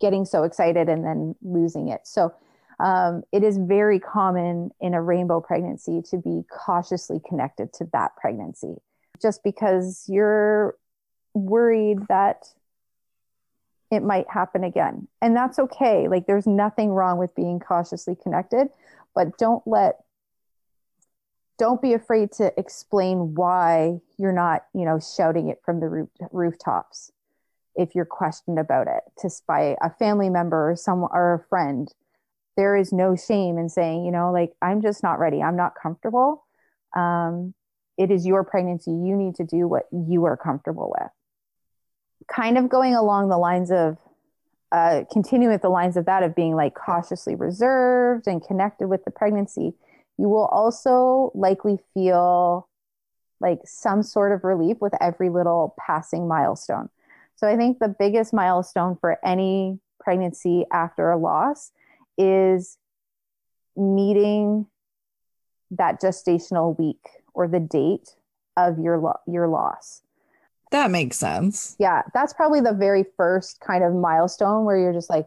getting 0.00 0.24
so 0.24 0.44
excited 0.44 0.88
and 0.88 1.04
then 1.04 1.34
losing 1.42 1.88
it. 1.88 2.02
So 2.04 2.34
um, 2.78 3.22
it 3.32 3.42
is 3.42 3.58
very 3.58 3.98
common 3.98 4.70
in 4.80 4.94
a 4.94 5.02
rainbow 5.02 5.40
pregnancy 5.40 6.02
to 6.10 6.18
be 6.18 6.42
cautiously 6.50 7.20
connected 7.28 7.72
to 7.74 7.88
that 7.92 8.16
pregnancy 8.16 8.76
just 9.20 9.42
because 9.44 10.04
you're 10.08 10.76
worried 11.34 11.98
that 12.08 12.46
it 13.90 14.02
might 14.02 14.30
happen 14.30 14.64
again. 14.64 15.08
And 15.20 15.36
that's 15.36 15.58
okay. 15.58 16.08
Like 16.08 16.26
there's 16.26 16.46
nothing 16.46 16.90
wrong 16.90 17.18
with 17.18 17.34
being 17.34 17.58
cautiously 17.58 18.16
connected, 18.22 18.68
but 19.14 19.36
don't 19.38 19.66
let 19.66 19.96
don't 21.58 21.82
be 21.82 21.92
afraid 21.92 22.32
to 22.32 22.50
explain 22.58 23.34
why 23.34 24.00
you're 24.16 24.32
not, 24.32 24.64
you 24.72 24.86
know, 24.86 24.98
shouting 24.98 25.48
it 25.48 25.60
from 25.62 25.80
the 25.80 25.88
roof, 25.88 26.08
rooftops 26.32 27.12
if 27.74 27.94
you're 27.94 28.06
questioned 28.06 28.58
about 28.58 28.86
it 28.86 29.02
to 29.18 29.30
by 29.46 29.76
a 29.82 29.90
family 29.90 30.30
member 30.30 30.70
or 30.70 30.76
someone 30.76 31.10
or 31.12 31.34
a 31.34 31.48
friend. 31.48 31.92
There 32.56 32.76
is 32.76 32.92
no 32.92 33.14
shame 33.14 33.58
in 33.58 33.68
saying, 33.68 34.04
you 34.04 34.10
know, 34.10 34.32
like 34.32 34.52
I'm 34.62 34.80
just 34.80 35.02
not 35.02 35.18
ready. 35.18 35.42
I'm 35.42 35.56
not 35.56 35.74
comfortable. 35.80 36.46
Um, 36.96 37.54
it 37.98 38.10
is 38.10 38.26
your 38.26 38.44
pregnancy. 38.44 38.90
You 38.90 39.16
need 39.16 39.34
to 39.36 39.44
do 39.44 39.68
what 39.68 39.84
you 39.92 40.24
are 40.24 40.36
comfortable 40.36 40.94
with 40.98 41.10
kind 42.34 42.56
of 42.58 42.68
going 42.68 42.94
along 42.94 43.28
the 43.28 43.38
lines 43.38 43.70
of 43.70 43.98
uh, 44.72 45.02
continuing 45.10 45.52
with 45.52 45.62
the 45.62 45.68
lines 45.68 45.96
of 45.96 46.06
that 46.06 46.22
of 46.22 46.34
being 46.34 46.54
like 46.54 46.74
cautiously 46.74 47.34
reserved 47.34 48.26
and 48.26 48.44
connected 48.44 48.88
with 48.88 49.04
the 49.04 49.10
pregnancy, 49.10 49.74
you 50.16 50.28
will 50.28 50.46
also 50.46 51.32
likely 51.34 51.78
feel 51.92 52.68
like 53.40 53.58
some 53.64 54.02
sort 54.02 54.32
of 54.32 54.44
relief 54.44 54.76
with 54.80 54.92
every 55.00 55.28
little 55.28 55.74
passing 55.78 56.28
milestone. 56.28 56.88
So 57.36 57.48
I 57.48 57.56
think 57.56 57.78
the 57.78 57.88
biggest 57.88 58.32
milestone 58.32 58.96
for 59.00 59.18
any 59.24 59.80
pregnancy 59.98 60.66
after 60.70 61.10
a 61.10 61.16
loss 61.16 61.72
is 62.18 62.76
meeting 63.76 64.66
that 65.70 66.00
gestational 66.00 66.78
week 66.78 67.02
or 67.32 67.48
the 67.48 67.60
date 67.60 68.16
of 68.56 68.78
your 68.78 68.98
lo- 68.98 69.20
your 69.26 69.48
loss. 69.48 70.02
That 70.70 70.90
makes 70.90 71.18
sense. 71.18 71.76
Yeah, 71.78 72.02
that's 72.14 72.32
probably 72.32 72.60
the 72.60 72.72
very 72.72 73.04
first 73.16 73.60
kind 73.60 73.82
of 73.82 73.92
milestone 73.92 74.64
where 74.64 74.78
you're 74.78 74.92
just 74.92 75.10
like, 75.10 75.26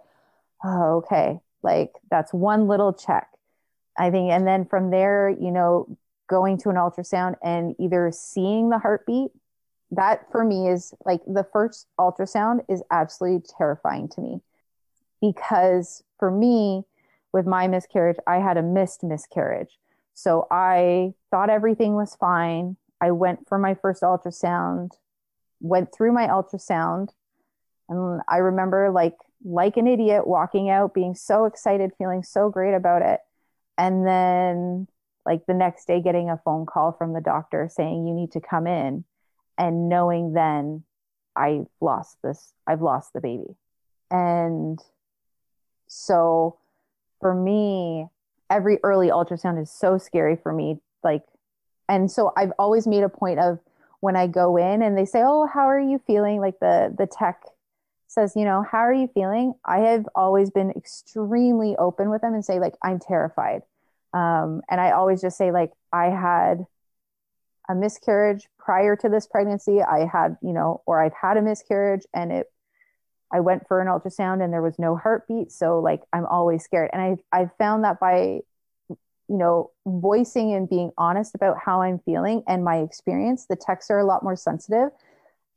oh, 0.63 0.97
okay, 0.97 1.39
like 1.61 1.91
that's 2.09 2.33
one 2.33 2.67
little 2.67 2.93
check. 2.93 3.27
I 3.97 4.09
think, 4.09 4.31
and 4.31 4.47
then 4.47 4.65
from 4.65 4.89
there, 4.89 5.29
you 5.29 5.51
know, 5.51 5.97
going 6.29 6.57
to 6.59 6.69
an 6.69 6.77
ultrasound 6.77 7.35
and 7.43 7.75
either 7.79 8.11
seeing 8.11 8.69
the 8.69 8.79
heartbeat, 8.79 9.31
that 9.91 10.31
for 10.31 10.43
me 10.43 10.67
is 10.67 10.93
like 11.05 11.21
the 11.27 11.45
first 11.53 11.87
ultrasound 11.99 12.61
is 12.67 12.81
absolutely 12.89 13.43
terrifying 13.57 14.07
to 14.09 14.21
me 14.21 14.41
because 15.21 16.03
for 16.17 16.31
me, 16.31 16.83
with 17.33 17.45
my 17.45 17.67
miscarriage, 17.67 18.17
I 18.27 18.37
had 18.37 18.57
a 18.57 18.63
missed 18.63 19.03
miscarriage. 19.03 19.79
So 20.13 20.47
I 20.51 21.13
thought 21.31 21.49
everything 21.49 21.95
was 21.95 22.15
fine. 22.15 22.77
I 23.01 23.11
went 23.11 23.47
for 23.47 23.57
my 23.57 23.73
first 23.73 24.03
ultrasound 24.03 24.91
went 25.63 25.93
through 25.95 26.11
my 26.11 26.27
ultrasound 26.27 27.09
and 27.89 28.21
I 28.27 28.37
remember 28.37 28.91
like 28.91 29.15
like 29.43 29.77
an 29.77 29.87
idiot 29.87 30.27
walking 30.27 30.69
out 30.69 30.93
being 30.93 31.15
so 31.15 31.45
excited 31.45 31.91
feeling 31.97 32.21
so 32.21 32.49
great 32.49 32.75
about 32.75 33.01
it 33.01 33.21
and 33.77 34.05
then 34.05 34.87
like 35.25 35.45
the 35.45 35.53
next 35.53 35.85
day 35.85 36.01
getting 36.01 36.29
a 36.29 36.39
phone 36.43 36.65
call 36.65 36.91
from 36.91 37.13
the 37.13 37.21
doctor 37.21 37.69
saying 37.73 38.05
you 38.05 38.13
need 38.13 38.31
to 38.33 38.41
come 38.41 38.67
in 38.67 39.05
and 39.57 39.89
knowing 39.89 40.33
then 40.33 40.83
I've 41.35 41.67
lost 41.79 42.17
this 42.21 42.53
I've 42.67 42.81
lost 42.81 43.13
the 43.13 43.21
baby. 43.21 43.55
And 44.11 44.79
so 45.87 46.57
for 47.21 47.33
me 47.33 48.07
every 48.49 48.79
early 48.83 49.07
ultrasound 49.07 49.61
is 49.61 49.71
so 49.71 49.97
scary 49.97 50.35
for 50.35 50.51
me 50.51 50.79
like 51.03 51.23
and 51.87 52.11
so 52.11 52.33
I've 52.35 52.51
always 52.59 52.85
made 52.85 53.03
a 53.03 53.09
point 53.09 53.39
of 53.39 53.59
when 54.03 54.17
I 54.17 54.27
go 54.27 54.57
in 54.57 54.81
and 54.81 54.97
they 54.97 55.05
say, 55.05 55.21
"Oh, 55.23 55.47
how 55.47 55.69
are 55.69 55.79
you 55.79 55.97
feeling?" 56.05 56.41
Like 56.41 56.59
the 56.59 56.93
the 56.97 57.07
tech 57.07 57.41
says, 58.07 58.35
"You 58.35 58.43
know, 58.43 58.61
how 58.69 58.79
are 58.79 58.93
you 58.93 59.07
feeling?" 59.07 59.53
I 59.63 59.79
have 59.79 60.09
always 60.13 60.49
been 60.51 60.71
extremely 60.71 61.77
open 61.77 62.09
with 62.09 62.19
them 62.21 62.33
and 62.33 62.43
say, 62.43 62.59
like, 62.59 62.75
"I'm 62.83 62.99
terrified," 62.99 63.61
um, 64.13 64.61
and 64.69 64.81
I 64.81 64.91
always 64.91 65.21
just 65.21 65.37
say, 65.37 65.51
like, 65.51 65.71
I 65.93 66.07
had 66.09 66.67
a 67.69 67.75
miscarriage 67.75 68.49
prior 68.59 68.97
to 68.97 69.07
this 69.07 69.25
pregnancy. 69.25 69.81
I 69.81 70.05
had, 70.05 70.37
you 70.41 70.51
know, 70.51 70.81
or 70.85 71.01
I've 71.01 71.13
had 71.13 71.37
a 71.37 71.41
miscarriage 71.41 72.05
and 72.13 72.31
it. 72.31 72.51
I 73.31 73.39
went 73.39 73.67
for 73.69 73.81
an 73.81 73.87
ultrasound 73.87 74.43
and 74.43 74.51
there 74.53 74.61
was 74.61 74.77
no 74.77 74.97
heartbeat, 74.97 75.51
so 75.51 75.79
like 75.79 76.01
I'm 76.11 76.25
always 76.25 76.63
scared. 76.63 76.89
And 76.93 77.01
I 77.01 77.41
I 77.41 77.49
found 77.57 77.85
that 77.85 77.99
by 78.01 78.41
you 79.33 79.39
know, 79.39 79.71
voicing 79.87 80.53
and 80.53 80.69
being 80.69 80.91
honest 80.95 81.33
about 81.33 81.57
how 81.57 81.81
I'm 81.81 81.97
feeling 82.05 82.43
and 82.47 82.63
my 82.63 82.77
experience, 82.77 83.47
the 83.47 83.55
texts 83.55 83.89
are 83.89 83.97
a 83.97 84.05
lot 84.05 84.21
more 84.21 84.35
sensitive 84.35 84.89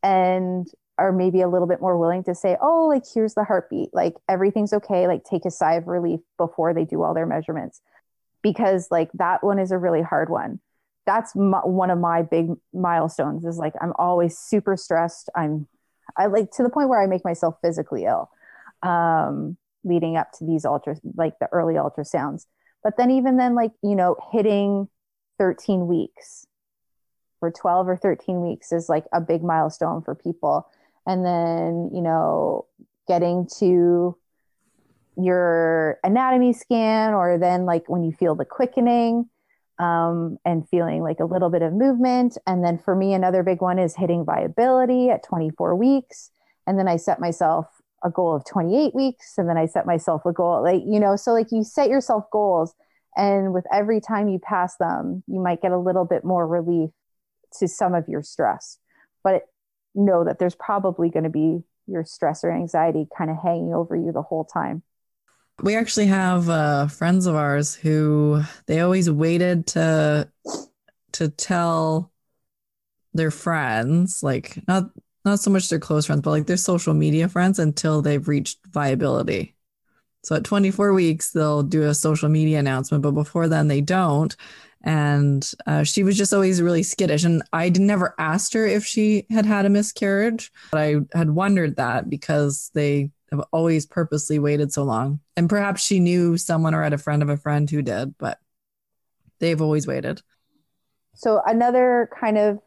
and 0.02 0.66
are 0.96 1.12
maybe 1.12 1.42
a 1.42 1.48
little 1.48 1.68
bit 1.68 1.82
more 1.82 1.98
willing 1.98 2.24
to 2.24 2.34
say, 2.34 2.56
oh, 2.62 2.86
like, 2.86 3.02
here's 3.14 3.34
the 3.34 3.44
heartbeat. 3.44 3.90
Like, 3.92 4.14
everything's 4.30 4.72
okay. 4.72 5.06
Like, 5.06 5.24
take 5.24 5.44
a 5.44 5.50
sigh 5.50 5.74
of 5.74 5.88
relief 5.88 6.20
before 6.38 6.72
they 6.72 6.86
do 6.86 7.02
all 7.02 7.12
their 7.12 7.26
measurements. 7.26 7.82
Because, 8.42 8.88
like, 8.90 9.10
that 9.12 9.44
one 9.44 9.58
is 9.58 9.72
a 9.72 9.78
really 9.78 10.00
hard 10.00 10.30
one. 10.30 10.58
That's 11.04 11.32
one 11.34 11.90
of 11.90 11.98
my 11.98 12.22
big 12.22 12.52
milestones 12.72 13.44
is 13.44 13.58
like, 13.58 13.74
I'm 13.82 13.92
always 13.98 14.38
super 14.38 14.74
stressed. 14.78 15.28
I'm, 15.36 15.68
I 16.16 16.26
like 16.26 16.50
to 16.52 16.62
the 16.62 16.70
point 16.70 16.88
where 16.88 17.02
I 17.02 17.06
make 17.06 17.26
myself 17.26 17.56
physically 17.60 18.06
ill 18.06 18.30
um, 18.82 19.58
leading 19.84 20.16
up 20.16 20.32
to 20.38 20.46
these 20.46 20.64
ultra, 20.64 20.96
like 21.14 21.38
the 21.40 21.48
early 21.52 21.74
ultrasounds 21.74 22.46
but 22.82 22.96
then 22.96 23.10
even 23.10 23.36
then, 23.36 23.54
like, 23.54 23.72
you 23.82 23.94
know, 23.94 24.16
hitting 24.32 24.88
13 25.38 25.86
weeks 25.86 26.46
or 27.40 27.50
12 27.50 27.88
or 27.88 27.96
13 27.96 28.42
weeks 28.42 28.72
is 28.72 28.88
like 28.88 29.04
a 29.12 29.20
big 29.20 29.42
milestone 29.42 30.02
for 30.02 30.14
people. 30.14 30.68
And 31.06 31.24
then, 31.24 31.90
you 31.92 32.00
know, 32.00 32.66
getting 33.06 33.48
to 33.58 34.16
your 35.16 35.98
anatomy 36.04 36.52
scan 36.52 37.14
or 37.14 37.38
then 37.38 37.64
like 37.64 37.88
when 37.88 38.04
you 38.04 38.12
feel 38.12 38.34
the 38.34 38.44
quickening 38.44 39.28
um, 39.78 40.38
and 40.44 40.68
feeling 40.68 41.02
like 41.02 41.20
a 41.20 41.24
little 41.24 41.50
bit 41.50 41.62
of 41.62 41.72
movement. 41.72 42.36
And 42.46 42.64
then 42.64 42.78
for 42.78 42.94
me, 42.94 43.14
another 43.14 43.42
big 43.42 43.60
one 43.60 43.78
is 43.78 43.96
hitting 43.96 44.24
viability 44.24 45.10
at 45.10 45.22
24 45.22 45.74
weeks. 45.76 46.30
And 46.66 46.78
then 46.78 46.88
I 46.88 46.96
set 46.96 47.20
myself 47.20 47.66
a 48.06 48.10
goal 48.10 48.34
of 48.34 48.44
28 48.44 48.94
weeks 48.94 49.34
and 49.36 49.48
then 49.48 49.58
I 49.58 49.66
set 49.66 49.84
myself 49.84 50.24
a 50.24 50.32
goal 50.32 50.62
like 50.62 50.82
you 50.86 51.00
know 51.00 51.16
so 51.16 51.32
like 51.32 51.48
you 51.50 51.64
set 51.64 51.90
yourself 51.90 52.24
goals 52.30 52.74
and 53.16 53.52
with 53.52 53.64
every 53.72 54.00
time 54.00 54.28
you 54.28 54.38
pass 54.38 54.76
them 54.76 55.22
you 55.26 55.40
might 55.40 55.60
get 55.60 55.72
a 55.72 55.78
little 55.78 56.04
bit 56.04 56.24
more 56.24 56.46
relief 56.46 56.90
to 57.58 57.68
some 57.68 57.94
of 57.94 58.08
your 58.08 58.22
stress. 58.22 58.78
But 59.22 59.42
know 59.94 60.24
that 60.24 60.38
there's 60.38 60.54
probably 60.54 61.10
going 61.10 61.24
to 61.24 61.30
be 61.30 61.62
your 61.86 62.04
stress 62.04 62.44
or 62.44 62.50
anxiety 62.50 63.06
kind 63.16 63.30
of 63.30 63.36
hanging 63.42 63.72
over 63.72 63.96
you 63.96 64.12
the 64.12 64.22
whole 64.22 64.44
time. 64.44 64.82
We 65.62 65.74
actually 65.74 66.06
have 66.06 66.50
uh, 66.50 66.88
friends 66.88 67.26
of 67.26 67.34
ours 67.34 67.74
who 67.74 68.42
they 68.66 68.80
always 68.80 69.10
waited 69.10 69.66
to 69.68 70.30
to 71.12 71.28
tell 71.28 72.12
their 73.14 73.30
friends, 73.30 74.22
like 74.22 74.58
not 74.68 74.90
not 75.26 75.40
so 75.40 75.50
much 75.50 75.68
their 75.68 75.80
close 75.80 76.06
friends, 76.06 76.22
but 76.22 76.30
like 76.30 76.46
their 76.46 76.56
social 76.56 76.94
media 76.94 77.28
friends 77.28 77.58
until 77.58 78.00
they've 78.00 78.26
reached 78.26 78.58
viability. 78.70 79.54
So 80.22 80.36
at 80.36 80.44
24 80.44 80.92
weeks, 80.94 81.32
they'll 81.32 81.62
do 81.62 81.82
a 81.82 81.94
social 81.94 82.28
media 82.28 82.58
announcement, 82.58 83.02
but 83.02 83.12
before 83.12 83.48
then, 83.48 83.68
they 83.68 83.80
don't. 83.80 84.34
And 84.82 85.48
uh, 85.66 85.82
she 85.82 86.04
was 86.04 86.16
just 86.16 86.32
always 86.32 86.62
really 86.62 86.84
skittish. 86.84 87.24
And 87.24 87.42
I 87.52 87.68
never 87.70 88.14
asked 88.18 88.54
her 88.54 88.66
if 88.66 88.86
she 88.86 89.26
had 89.30 89.46
had 89.46 89.66
a 89.66 89.70
miscarriage, 89.70 90.52
but 90.70 90.80
I 90.80 90.96
had 91.12 91.30
wondered 91.30 91.76
that 91.76 92.08
because 92.08 92.70
they 92.72 93.10
have 93.32 93.44
always 93.52 93.84
purposely 93.84 94.38
waited 94.38 94.72
so 94.72 94.84
long. 94.84 95.20
And 95.36 95.48
perhaps 95.48 95.82
she 95.82 95.98
knew 95.98 96.36
someone 96.36 96.74
or 96.74 96.82
had 96.82 96.92
a 96.92 96.98
friend 96.98 97.22
of 97.22 97.28
a 97.28 97.36
friend 97.36 97.68
who 97.68 97.82
did, 97.82 98.16
but 98.18 98.38
they've 99.40 99.60
always 99.60 99.86
waited. 99.86 100.22
So, 101.14 101.40
another 101.46 102.10
kind 102.20 102.36
of 102.36 102.58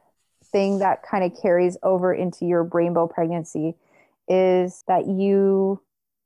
thing 0.51 0.79
that 0.79 1.03
kind 1.03 1.23
of 1.23 1.39
carries 1.41 1.77
over 1.83 2.13
into 2.13 2.45
your 2.45 2.63
rainbow 2.63 3.07
pregnancy 3.07 3.75
is 4.27 4.83
that 4.87 5.07
you 5.07 5.81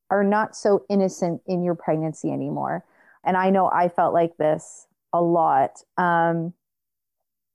are 0.10 0.24
not 0.24 0.56
so 0.56 0.86
innocent 0.90 1.42
in 1.48 1.64
your 1.64 1.76
pregnancy 1.76 2.32
anymore. 2.32 2.84
And 3.24 3.38
I 3.38 3.50
know 3.50 3.70
I 3.70 3.90
felt 3.90 4.14
like 4.14 4.38
this 4.38 4.88
a 5.14 5.22
lot. 5.22 5.82
Um, 5.98 6.54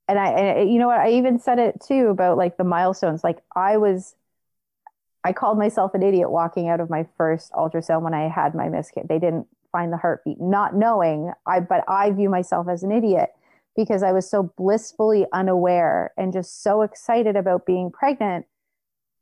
and 0.08 0.18
I, 0.18 0.28
and 0.30 0.72
you 0.72 0.78
know 0.78 0.86
what, 0.86 0.98
I 0.98 1.10
even 1.12 1.38
said 1.38 1.58
it 1.58 1.80
too 1.80 2.08
about 2.08 2.38
like 2.38 2.56
the 2.56 2.64
milestones. 2.64 3.22
Like 3.22 3.38
I 3.54 3.76
was, 3.76 4.14
I 5.22 5.32
called 5.32 5.58
myself 5.58 5.94
an 5.94 6.02
idiot 6.02 6.30
walking 6.30 6.68
out 6.68 6.80
of 6.80 6.88
my 6.88 7.06
first 7.16 7.52
ultrasound 7.52 8.02
when 8.02 8.14
I 8.14 8.28
had 8.28 8.54
my 8.54 8.68
miscarriage. 8.68 9.08
They 9.08 9.18
didn't 9.18 9.46
find 9.70 9.92
the 9.92 9.98
heartbeat, 9.98 10.40
not 10.40 10.74
knowing 10.74 11.32
I, 11.46 11.60
but 11.60 11.84
I 11.86 12.10
view 12.10 12.30
myself 12.30 12.68
as 12.68 12.82
an 12.82 12.90
idiot 12.90 13.30
because 13.78 14.02
I 14.02 14.10
was 14.10 14.28
so 14.28 14.52
blissfully 14.58 15.24
unaware 15.32 16.12
and 16.16 16.32
just 16.32 16.64
so 16.64 16.82
excited 16.82 17.36
about 17.36 17.64
being 17.64 17.92
pregnant 17.92 18.44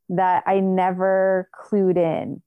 that 0.09 0.41
I 0.47 0.61
never 0.61 1.47
clued 1.53 1.95
in. 1.95 2.41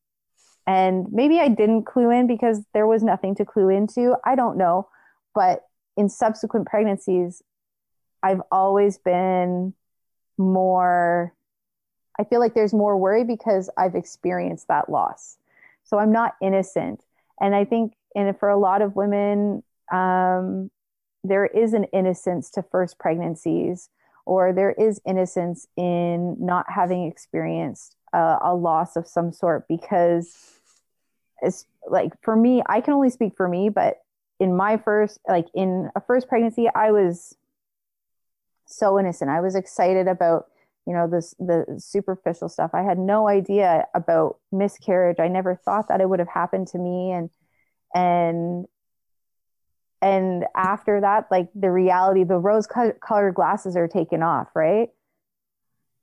And 0.66 1.07
maybe 1.12 1.38
I 1.38 1.46
didn't 1.46 1.85
clue 1.85 2.11
in 2.11 2.27
because 2.27 2.64
there 2.75 2.88
was 2.88 3.05
nothing 3.05 3.37
to 3.37 3.44
clue 3.44 3.68
into. 3.68 4.16
I 4.25 4.35
don't 4.35 4.59
know. 4.59 4.88
But 5.37 5.61
in 5.96 6.09
subsequent 6.09 6.66
pregnancies, 6.66 7.44
I've 8.25 8.42
always 8.51 8.99
been 8.99 9.73
more, 10.37 11.33
I 12.18 12.25
feel 12.25 12.40
like 12.40 12.55
there's 12.55 12.75
more 12.75 12.96
worry 12.96 13.23
because 13.23 13.70
I've 13.79 13.94
experienced 13.94 14.66
that 14.66 14.88
loss. 14.88 15.37
So 15.85 16.01
I'm 16.01 16.11
not 16.11 16.35
innocent. 16.42 17.05
And 17.40 17.55
I 17.55 17.64
think, 17.64 17.92
and 18.16 18.37
for 18.37 18.49
a 18.49 18.59
lot 18.59 18.83
of 18.83 18.96
women, 18.96 19.62
um, 19.92 20.73
there 21.22 21.46
is 21.46 21.72
an 21.72 21.85
innocence 21.85 22.50
to 22.50 22.62
first 22.62 22.98
pregnancies, 22.98 23.90
or 24.26 24.52
there 24.52 24.72
is 24.72 25.00
innocence 25.06 25.66
in 25.76 26.37
not 26.38 26.66
having 26.68 27.06
experienced 27.06 27.96
a, 28.12 28.38
a 28.42 28.54
loss 28.54 28.96
of 28.96 29.06
some 29.06 29.33
sort 29.33 29.66
because 29.68 30.61
it's 31.42 31.66
like 31.88 32.12
for 32.22 32.37
me, 32.37 32.62
I 32.66 32.80
can 32.80 32.94
only 32.94 33.11
speak 33.11 33.35
for 33.37 33.48
me, 33.48 33.68
but 33.68 33.98
in 34.38 34.56
my 34.56 34.76
first, 34.76 35.18
like 35.28 35.46
in 35.54 35.90
a 35.94 36.00
first 36.00 36.28
pregnancy, 36.28 36.68
I 36.74 36.90
was 36.90 37.37
so 38.66 38.98
innocent. 38.98 39.30
I 39.30 39.40
was 39.40 39.54
excited 39.54 40.06
about, 40.09 40.46
you 40.87 40.94
know, 40.94 41.09
this, 41.09 41.35
the 41.38 41.64
superficial 41.78 42.48
stuff. 42.48 42.70
I 42.72 42.83
had 42.83 42.98
no 42.98 43.28
idea 43.28 43.87
about 43.94 44.38
miscarriage. 44.52 45.20
I 45.20 45.28
never 45.28 45.54
thought 45.56 45.88
that 45.88 46.00
it 46.00 46.09
would 46.09 46.20
have 46.20 46.28
happened 46.28 46.68
to 46.68 46.78
me. 46.78 47.12
And, 47.12 47.30
and, 47.94 48.66
and 50.03 50.47
after 50.55 51.01
that, 51.01 51.27
like 51.31 51.49
the 51.55 51.71
reality, 51.71 52.25
the 52.25 52.39
rose 52.39 52.67
colored 52.67 53.35
glasses 53.35 53.77
are 53.77 53.89
taken 53.89 54.23
off, 54.23 54.49
right? 54.55 54.91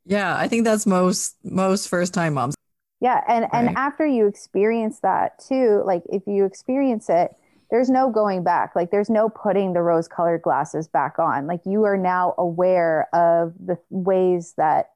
Yeah, 0.05 0.37
I 0.37 0.47
think 0.47 0.63
that's 0.63 0.85
most 0.85 1.35
most 1.43 1.87
first 1.87 2.13
time 2.13 2.35
moms. 2.35 2.55
Yeah, 2.99 3.21
and 3.27 3.43
right. 3.43 3.49
and 3.53 3.77
after 3.77 4.05
you 4.05 4.27
experience 4.27 4.99
that 5.01 5.39
too, 5.39 5.83
like 5.85 6.03
if 6.09 6.23
you 6.27 6.45
experience 6.45 7.09
it, 7.09 7.35
there's 7.69 7.89
no 7.89 8.09
going 8.09 8.43
back. 8.43 8.75
Like 8.75 8.91
there's 8.91 9.09
no 9.09 9.29
putting 9.29 9.73
the 9.73 9.81
rose 9.81 10.07
colored 10.07 10.41
glasses 10.41 10.87
back 10.87 11.19
on. 11.19 11.47
Like 11.47 11.61
you 11.65 11.83
are 11.83 11.97
now 11.97 12.35
aware 12.37 13.07
of 13.13 13.53
the 13.59 13.77
ways 13.89 14.53
that 14.57 14.91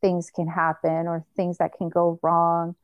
things 0.00 0.30
can 0.30 0.48
happen 0.48 1.06
or 1.06 1.24
things 1.36 1.58
that 1.58 1.72
can 1.76 1.88
go 1.88 2.18
wrong. 2.22 2.74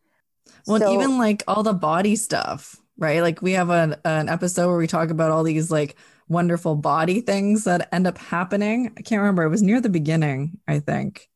Well, 0.67 0.81
so, 0.81 0.95
even 0.95 1.19
like 1.19 1.43
all 1.49 1.63
the 1.63 1.75
body 1.75 2.17
stuff, 2.17 2.77
right? 2.99 3.23
Like 3.23 3.43
we 3.43 3.53
have 3.53 3.71
an, 3.71 3.97
an 4.05 4.29
episode 4.29 4.69
where 4.69 4.79
we 4.79 4.87
talk 4.87 5.11
about 5.11 5.31
all 5.31 5.43
these 5.43 5.71
like 5.71 5.97
wonderful 6.29 6.75
body 6.75 7.21
things 7.21 7.65
that 7.65 7.89
end 7.93 8.07
up 8.07 8.19
happening. 8.19 8.93
I 8.97 9.03
can't 9.03 9.21
remember. 9.21 9.45
It 9.45 9.49
was 9.51 9.63
near 9.63 9.81
the 9.81 9.89
beginning, 9.89 10.59
I 10.67 10.81
think. 10.81 11.29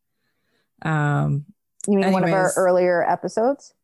Um, 0.82 1.44
you 1.86 1.96
mean 1.96 2.04
anyways, 2.04 2.22
one 2.22 2.24
of 2.24 2.34
our 2.34 2.52
earlier 2.56 3.08
episodes? 3.08 3.74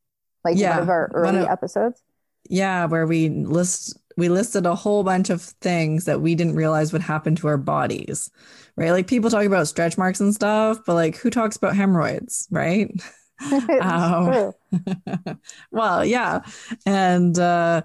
Like 0.45 0.57
yeah, 0.57 0.75
one 0.75 0.83
of 0.83 0.89
our 0.89 1.11
early 1.15 1.41
of, 1.41 1.49
episodes? 1.49 2.03
Yeah, 2.49 2.87
where 2.87 3.07
we 3.07 3.29
list 3.29 3.99
we 4.17 4.29
listed 4.29 4.65
a 4.65 4.75
whole 4.75 5.03
bunch 5.05 5.29
of 5.29 5.43
things 5.43 6.07
that 6.07 6.21
we 6.21 6.35
didn't 6.35 6.57
realize 6.57 6.93
would 6.93 7.03
happen 7.03 7.35
to 7.37 7.49
our 7.49 7.59
bodies. 7.59 8.31
Right? 8.77 8.91
Like 8.91 9.07
people 9.07 9.31
talk 9.31 9.45
about 9.45 9.69
stretch 9.69 9.99
marks 9.99 10.21
and 10.21 10.35
stuff, 10.35 10.81
but 10.87 10.95
like 10.95 11.17
who 11.17 11.31
talks 11.31 11.57
about 11.57 11.77
hemorrhoids, 11.77 12.49
right? 12.51 12.91
um, 13.81 14.53
well, 15.71 16.05
yeah. 16.05 16.43
And 16.85 17.39
uh 17.39 17.83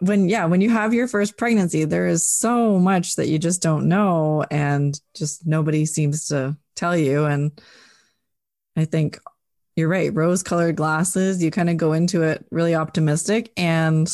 when 0.00 0.28
yeah, 0.28 0.46
when 0.46 0.60
you 0.60 0.70
have 0.70 0.94
your 0.94 1.08
first 1.08 1.36
pregnancy, 1.36 1.84
there 1.84 2.06
is 2.06 2.26
so 2.26 2.78
much 2.78 3.16
that 3.16 3.28
you 3.28 3.38
just 3.38 3.62
don't 3.62 3.88
know 3.88 4.44
and 4.50 4.98
just 5.14 5.46
nobody 5.46 5.84
seems 5.84 6.28
to 6.28 6.56
tell 6.74 6.96
you 6.96 7.26
and 7.26 7.52
I 8.76 8.84
think 8.86 9.18
you're 9.76 9.88
right. 9.88 10.14
Rose 10.14 10.42
colored 10.42 10.76
glasses, 10.76 11.42
you 11.42 11.50
kind 11.50 11.70
of 11.70 11.76
go 11.76 11.92
into 11.92 12.22
it 12.22 12.44
really 12.50 12.74
optimistic. 12.74 13.52
And, 13.56 14.12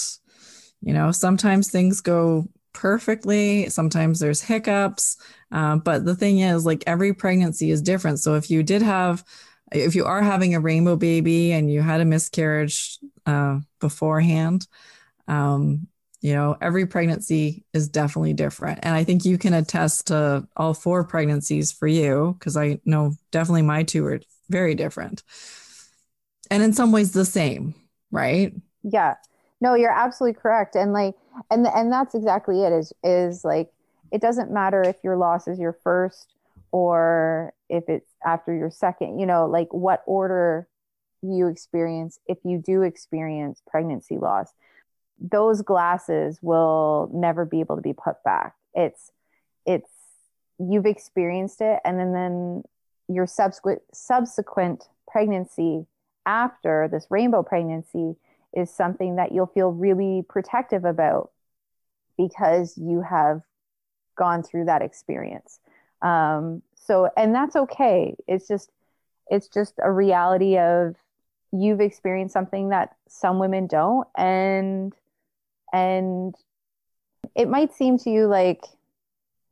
you 0.82 0.92
know, 0.92 1.12
sometimes 1.12 1.70
things 1.70 2.00
go 2.00 2.48
perfectly, 2.72 3.68
sometimes 3.68 4.18
there's 4.20 4.42
hiccups. 4.42 5.16
Uh, 5.50 5.76
but 5.76 6.04
the 6.04 6.14
thing 6.14 6.40
is, 6.40 6.66
like, 6.66 6.84
every 6.86 7.12
pregnancy 7.14 7.70
is 7.70 7.82
different. 7.82 8.20
So 8.20 8.34
if 8.34 8.50
you 8.50 8.62
did 8.62 8.82
have, 8.82 9.24
if 9.72 9.94
you 9.94 10.04
are 10.04 10.22
having 10.22 10.54
a 10.54 10.60
rainbow 10.60 10.96
baby 10.96 11.52
and 11.52 11.70
you 11.70 11.82
had 11.82 12.00
a 12.00 12.04
miscarriage 12.04 12.98
uh, 13.26 13.60
beforehand, 13.80 14.66
um, 15.28 15.88
you 16.20 16.34
know, 16.34 16.56
every 16.60 16.86
pregnancy 16.86 17.64
is 17.72 17.88
definitely 17.88 18.32
different. 18.32 18.80
And 18.82 18.94
I 18.94 19.04
think 19.04 19.24
you 19.24 19.38
can 19.38 19.54
attest 19.54 20.08
to 20.08 20.46
all 20.56 20.74
four 20.74 21.04
pregnancies 21.04 21.72
for 21.72 21.86
you 21.86 22.36
because 22.38 22.56
I 22.56 22.80
know 22.84 23.14
definitely 23.30 23.62
my 23.62 23.82
two 23.82 24.04
are 24.06 24.20
very 24.48 24.74
different. 24.74 25.22
And 26.50 26.62
in 26.62 26.72
some 26.72 26.92
ways 26.92 27.12
the 27.12 27.24
same, 27.24 27.74
right? 28.10 28.54
Yeah. 28.82 29.14
No, 29.60 29.74
you're 29.74 29.90
absolutely 29.90 30.40
correct. 30.40 30.74
And 30.74 30.92
like 30.92 31.14
and 31.50 31.66
and 31.66 31.92
that's 31.92 32.14
exactly 32.14 32.62
it 32.62 32.72
is 32.72 32.92
is 33.02 33.44
like 33.44 33.70
it 34.12 34.20
doesn't 34.20 34.50
matter 34.50 34.82
if 34.82 34.96
your 35.02 35.16
loss 35.16 35.48
is 35.48 35.58
your 35.58 35.72
first 35.72 36.34
or 36.76 37.54
if 37.70 37.84
it's 37.88 38.10
after 38.22 38.54
your 38.54 38.70
second, 38.70 39.18
you 39.18 39.24
know, 39.24 39.46
like 39.46 39.72
what 39.72 40.02
order 40.04 40.68
you 41.22 41.46
experience 41.48 42.18
if 42.26 42.36
you 42.44 42.58
do 42.58 42.82
experience 42.82 43.62
pregnancy 43.66 44.18
loss. 44.18 44.52
Those 45.18 45.62
glasses 45.62 46.38
will 46.42 47.08
never 47.14 47.46
be 47.46 47.60
able 47.60 47.76
to 47.76 47.82
be 47.82 47.94
put 47.94 48.22
back. 48.24 48.56
It's 48.74 49.10
it's 49.64 49.88
you've 50.58 50.84
experienced 50.84 51.62
it 51.62 51.80
and 51.82 51.98
then 51.98 52.12
then 52.12 52.62
your 53.08 53.26
subsequent 53.26 53.80
subsequent 53.94 54.84
pregnancy 55.08 55.86
after 56.26 56.90
this 56.92 57.06
rainbow 57.08 57.42
pregnancy 57.42 58.16
is 58.54 58.70
something 58.70 59.16
that 59.16 59.32
you'll 59.32 59.46
feel 59.46 59.70
really 59.70 60.26
protective 60.28 60.84
about 60.84 61.30
because 62.18 62.76
you 62.76 63.00
have 63.00 63.40
gone 64.14 64.42
through 64.42 64.66
that 64.66 64.82
experience. 64.82 65.58
Um, 66.02 66.62
so, 66.86 67.10
and 67.16 67.34
that's 67.34 67.56
okay. 67.56 68.16
It's 68.26 68.48
just, 68.48 68.70
it's 69.28 69.48
just 69.48 69.74
a 69.82 69.90
reality 69.90 70.58
of 70.58 70.94
you've 71.52 71.80
experienced 71.80 72.32
something 72.32 72.70
that 72.70 72.96
some 73.08 73.38
women 73.38 73.66
don't, 73.66 74.06
and 74.16 74.94
and 75.72 76.34
it 77.34 77.48
might 77.48 77.74
seem 77.74 77.98
to 77.98 78.10
you 78.10 78.26
like 78.26 78.62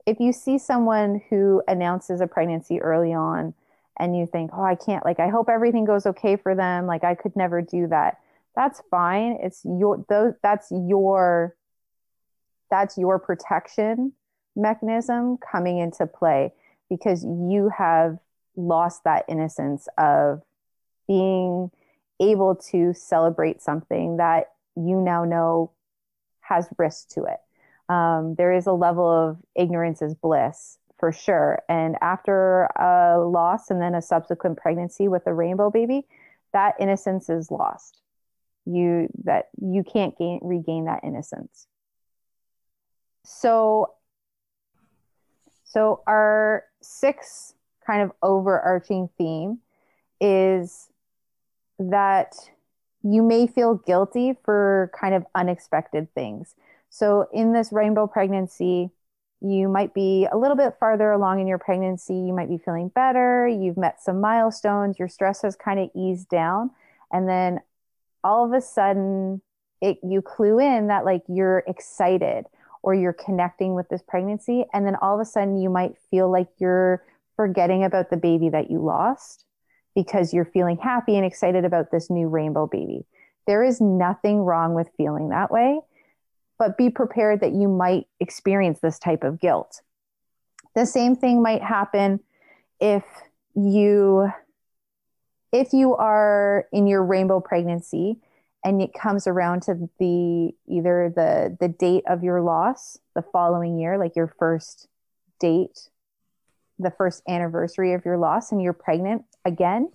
if 0.06 0.20
you 0.20 0.32
see 0.32 0.58
someone 0.58 1.22
who 1.30 1.62
announces 1.66 2.20
a 2.20 2.26
pregnancy 2.26 2.80
early 2.80 3.12
on 3.12 3.54
and 3.98 4.16
you 4.16 4.26
think, 4.26 4.50
oh, 4.52 4.62
I 4.62 4.74
can't, 4.74 5.04
like, 5.04 5.20
I 5.20 5.28
hope 5.28 5.48
everything 5.48 5.84
goes 5.84 6.06
okay 6.06 6.36
for 6.36 6.54
them. 6.54 6.86
Like, 6.86 7.04
I 7.04 7.14
could 7.14 7.36
never 7.36 7.62
do 7.62 7.86
that. 7.88 8.18
That's 8.56 8.82
fine. 8.90 9.38
It's 9.40 9.64
your, 9.64 10.04
those, 10.08 10.34
that's 10.42 10.70
your, 10.70 11.54
that's 12.70 12.98
your 12.98 13.18
protection 13.18 14.12
mechanism 14.56 15.38
coming 15.38 15.78
into 15.78 16.06
play. 16.06 16.52
Because 16.88 17.24
you 17.24 17.70
have 17.76 18.18
lost 18.56 19.04
that 19.04 19.24
innocence 19.28 19.88
of 19.98 20.42
being 21.06 21.70
able 22.20 22.54
to 22.54 22.92
celebrate 22.94 23.60
something 23.60 24.18
that 24.18 24.52
you 24.76 25.00
now 25.00 25.24
know 25.24 25.70
has 26.40 26.68
risk 26.78 27.08
to 27.10 27.24
it. 27.24 27.40
Um, 27.92 28.34
there 28.36 28.52
is 28.52 28.66
a 28.66 28.72
level 28.72 29.08
of 29.10 29.38
ignorance 29.54 30.00
is 30.00 30.14
bliss 30.14 30.78
for 30.98 31.12
sure. 31.12 31.62
And 31.68 31.96
after 32.00 32.64
a 32.76 33.18
loss 33.18 33.70
and 33.70 33.80
then 33.80 33.94
a 33.94 34.02
subsequent 34.02 34.58
pregnancy 34.58 35.08
with 35.08 35.26
a 35.26 35.34
rainbow 35.34 35.70
baby, 35.70 36.06
that 36.52 36.74
innocence 36.80 37.28
is 37.28 37.50
lost. 37.50 38.00
You 38.64 39.08
that 39.24 39.50
you 39.60 39.84
can't 39.84 40.16
gain 40.16 40.40
regain 40.42 40.86
that 40.86 41.00
innocence. 41.04 41.66
So 43.24 43.92
so 45.74 46.02
our 46.06 46.66
sixth 46.80 47.54
kind 47.84 48.00
of 48.00 48.12
overarching 48.22 49.10
theme 49.18 49.58
is 50.20 50.88
that 51.80 52.36
you 53.02 53.24
may 53.24 53.48
feel 53.48 53.74
guilty 53.74 54.38
for 54.44 54.92
kind 54.98 55.16
of 55.16 55.26
unexpected 55.34 56.14
things. 56.14 56.54
So 56.90 57.26
in 57.32 57.52
this 57.52 57.72
rainbow 57.72 58.06
pregnancy, 58.06 58.90
you 59.40 59.68
might 59.68 59.92
be 59.92 60.28
a 60.30 60.38
little 60.38 60.56
bit 60.56 60.76
farther 60.78 61.10
along 61.10 61.40
in 61.40 61.48
your 61.48 61.58
pregnancy. 61.58 62.14
You 62.14 62.32
might 62.32 62.48
be 62.48 62.56
feeling 62.56 62.86
better. 62.88 63.48
You've 63.48 63.76
met 63.76 64.00
some 64.00 64.20
milestones. 64.20 65.00
Your 65.00 65.08
stress 65.08 65.42
has 65.42 65.56
kind 65.56 65.80
of 65.80 65.90
eased 65.92 66.28
down. 66.28 66.70
And 67.12 67.28
then 67.28 67.60
all 68.22 68.44
of 68.44 68.52
a 68.52 68.60
sudden, 68.60 69.42
it, 69.80 69.98
you 70.04 70.22
clue 70.22 70.60
in 70.60 70.86
that 70.86 71.04
like 71.04 71.24
you're 71.26 71.64
excited 71.66 72.46
or 72.84 72.94
you're 72.94 73.12
connecting 73.12 73.74
with 73.74 73.88
this 73.88 74.02
pregnancy. 74.02 74.64
And 74.72 74.86
then 74.86 74.96
all 74.96 75.14
of 75.14 75.20
a 75.20 75.24
sudden, 75.24 75.60
you 75.60 75.70
might 75.70 75.94
feel 76.10 76.30
like 76.30 76.48
you're 76.58 77.04
forgetting 77.36 77.82
about 77.82 78.10
the 78.10 78.16
baby 78.16 78.48
that 78.50 78.70
you 78.70 78.78
lost 78.78 79.44
because 79.94 80.32
you're 80.32 80.44
feeling 80.44 80.76
happy 80.76 81.16
and 81.16 81.24
excited 81.24 81.64
about 81.64 81.90
this 81.90 82.10
new 82.10 82.28
rainbow 82.28 82.66
baby. 82.66 83.06
There 83.46 83.62
is 83.62 83.80
nothing 83.80 84.40
wrong 84.40 84.74
with 84.74 84.88
feeling 84.96 85.30
that 85.30 85.50
way 85.50 85.80
but 86.58 86.78
be 86.78 86.90
prepared 86.90 87.40
that 87.40 87.52
you 87.52 87.68
might 87.68 88.06
experience 88.20 88.80
this 88.80 88.98
type 88.98 89.24
of 89.24 89.40
guilt. 89.40 89.82
The 90.74 90.86
same 90.86 91.16
thing 91.16 91.42
might 91.42 91.62
happen 91.62 92.20
if 92.80 93.04
you 93.54 94.30
if 95.52 95.72
you 95.72 95.94
are 95.94 96.66
in 96.72 96.88
your 96.88 97.04
rainbow 97.04 97.40
pregnancy 97.40 98.18
and 98.64 98.80
it 98.80 98.94
comes 98.94 99.26
around 99.26 99.62
to 99.62 99.88
the 99.98 100.52
either 100.66 101.12
the 101.14 101.56
the 101.60 101.68
date 101.68 102.04
of 102.08 102.24
your 102.24 102.40
loss 102.40 102.98
the 103.14 103.22
following 103.22 103.78
year 103.78 103.98
like 103.98 104.16
your 104.16 104.32
first 104.38 104.88
date 105.38 105.88
the 106.78 106.90
first 106.90 107.22
anniversary 107.28 107.92
of 107.92 108.04
your 108.04 108.16
loss 108.16 108.50
and 108.50 108.60
you're 108.60 108.72
pregnant 108.72 109.24
again 109.44 109.90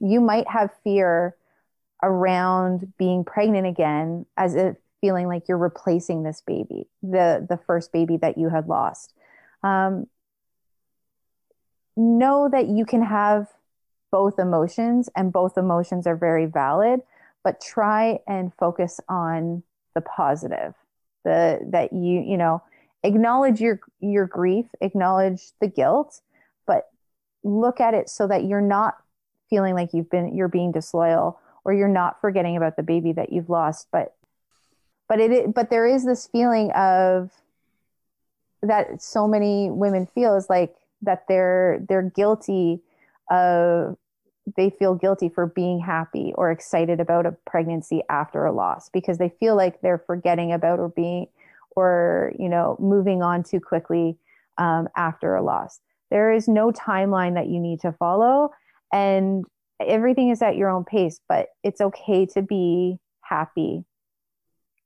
you 0.00 0.20
might 0.20 0.48
have 0.48 0.70
fear 0.82 1.36
around 2.02 2.92
being 2.98 3.24
pregnant 3.24 3.66
again 3.66 4.24
as 4.36 4.54
if 4.54 4.76
feeling 5.00 5.26
like 5.26 5.48
you're 5.48 5.58
replacing 5.58 6.22
this 6.22 6.42
baby, 6.46 6.86
the 7.02 7.46
the 7.48 7.58
first 7.66 7.92
baby 7.92 8.16
that 8.16 8.38
you 8.38 8.48
had 8.48 8.68
lost. 8.68 9.14
Um, 9.62 10.06
know 11.96 12.48
that 12.48 12.68
you 12.68 12.84
can 12.84 13.02
have 13.02 13.48
both 14.10 14.38
emotions, 14.38 15.08
and 15.16 15.32
both 15.32 15.58
emotions 15.58 16.06
are 16.06 16.16
very 16.16 16.46
valid. 16.46 17.00
But 17.48 17.62
try 17.62 18.18
and 18.26 18.52
focus 18.52 19.00
on 19.08 19.62
the 19.94 20.02
positive, 20.02 20.74
the 21.24 21.58
that 21.70 21.94
you 21.94 22.20
you 22.20 22.36
know 22.36 22.62
acknowledge 23.02 23.58
your 23.58 23.80
your 24.00 24.26
grief, 24.26 24.66
acknowledge 24.82 25.52
the 25.58 25.66
guilt, 25.66 26.20
but 26.66 26.90
look 27.42 27.80
at 27.80 27.94
it 27.94 28.10
so 28.10 28.26
that 28.26 28.44
you're 28.44 28.60
not 28.60 28.98
feeling 29.48 29.74
like 29.74 29.94
you've 29.94 30.10
been 30.10 30.36
you're 30.36 30.48
being 30.48 30.72
disloyal 30.72 31.40
or 31.64 31.72
you're 31.72 31.88
not 31.88 32.20
forgetting 32.20 32.54
about 32.58 32.76
the 32.76 32.82
baby 32.82 33.12
that 33.12 33.32
you've 33.32 33.48
lost, 33.48 33.88
but 33.90 34.14
but 35.08 35.18
it 35.18 35.54
but 35.54 35.70
there 35.70 35.86
is 35.86 36.04
this 36.04 36.26
feeling 36.26 36.70
of 36.72 37.30
that 38.60 39.00
so 39.00 39.26
many 39.26 39.70
women 39.70 40.04
feel 40.04 40.36
is 40.36 40.50
like 40.50 40.74
that 41.00 41.24
they're 41.28 41.82
they're 41.88 42.02
guilty 42.14 42.82
of 43.30 43.96
they 44.56 44.70
feel 44.70 44.94
guilty 44.94 45.28
for 45.28 45.46
being 45.46 45.80
happy 45.80 46.32
or 46.36 46.50
excited 46.50 47.00
about 47.00 47.26
a 47.26 47.36
pregnancy 47.46 48.02
after 48.08 48.44
a 48.44 48.52
loss 48.52 48.88
because 48.88 49.18
they 49.18 49.32
feel 49.40 49.56
like 49.56 49.80
they're 49.80 50.02
forgetting 50.06 50.52
about 50.52 50.78
or 50.78 50.88
being 50.88 51.26
or 51.76 52.32
you 52.38 52.48
know 52.48 52.76
moving 52.78 53.22
on 53.22 53.42
too 53.42 53.60
quickly 53.60 54.16
um, 54.58 54.88
after 54.96 55.34
a 55.34 55.42
loss 55.42 55.80
there 56.10 56.32
is 56.32 56.48
no 56.48 56.72
timeline 56.72 57.34
that 57.34 57.48
you 57.48 57.60
need 57.60 57.80
to 57.80 57.92
follow 57.92 58.50
and 58.92 59.44
everything 59.80 60.30
is 60.30 60.42
at 60.42 60.56
your 60.56 60.70
own 60.70 60.84
pace 60.84 61.20
but 61.28 61.48
it's 61.62 61.80
okay 61.80 62.26
to 62.26 62.42
be 62.42 62.98
happy 63.20 63.84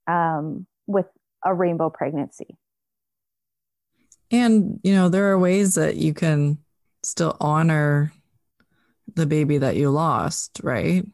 um, 0.06 0.66
with 0.86 1.06
a 1.44 1.54
rainbow 1.54 1.90
pregnancy. 1.90 2.56
And, 4.30 4.80
you 4.82 4.94
know, 4.94 5.08
there 5.08 5.30
are 5.30 5.38
ways 5.38 5.74
that 5.74 5.96
you 5.96 6.14
can 6.14 6.58
still 7.02 7.36
honor 7.40 8.12
the 9.14 9.26
baby 9.26 9.58
that 9.58 9.76
you 9.76 9.90
lost, 9.90 10.60
right? 10.62 11.04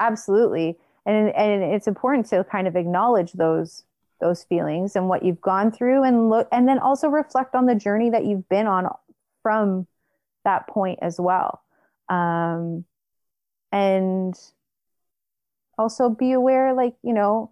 Absolutely. 0.00 0.76
And, 1.04 1.28
and 1.34 1.62
it's 1.62 1.86
important 1.86 2.26
to 2.26 2.44
kind 2.44 2.66
of 2.66 2.76
acknowledge 2.76 3.32
those 3.32 3.84
those 4.20 4.44
feelings 4.44 4.96
and 4.96 5.08
what 5.08 5.22
you've 5.22 5.40
gone 5.40 5.70
through 5.70 6.02
and 6.02 6.30
look 6.30 6.48
and 6.50 6.66
then 6.66 6.78
also 6.78 7.08
reflect 7.08 7.54
on 7.54 7.66
the 7.66 7.74
journey 7.74 8.08
that 8.10 8.24
you've 8.24 8.48
been 8.48 8.66
on 8.66 8.88
from 9.42 9.86
that 10.44 10.66
point 10.68 10.98
as 11.02 11.20
well 11.20 11.62
um, 12.08 12.84
and 13.72 14.34
also 15.76 16.08
be 16.08 16.32
aware 16.32 16.72
like 16.72 16.94
you 17.02 17.12
know 17.12 17.50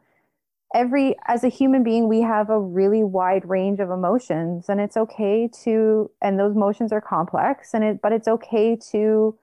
every 0.74 1.16
as 1.26 1.44
a 1.44 1.48
human 1.48 1.82
being 1.82 2.08
we 2.08 2.20
have 2.20 2.50
a 2.50 2.58
really 2.58 3.04
wide 3.04 3.48
range 3.48 3.80
of 3.80 3.90
emotions 3.90 4.68
and 4.68 4.80
it's 4.80 4.96
okay 4.96 5.48
to 5.48 6.10
and 6.20 6.38
those 6.38 6.54
emotions 6.54 6.92
are 6.92 7.00
complex 7.00 7.72
and 7.72 7.84
it 7.84 8.02
but 8.02 8.12
it's 8.12 8.28
okay 8.28 8.76
to 8.76 9.38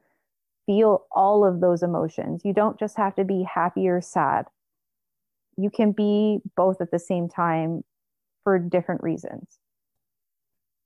feel 0.66 1.06
all 1.12 1.46
of 1.46 1.60
those 1.60 1.84
emotions. 1.84 2.42
You 2.46 2.54
don't 2.54 2.80
just 2.80 2.98
have 2.98 3.16
to 3.16 3.24
be 3.24 3.44
happy 3.44 3.88
or 3.88 4.02
sad. 4.02 4.46
You 5.58 5.70
can 5.70 5.92
be 5.92 6.40
both 6.56 6.82
at 6.82 6.92
the 6.92 7.00
same 7.00 7.28
time 7.28 7.84
for 8.44 8.58
different 8.58 9.04
reasons. 9.04 9.60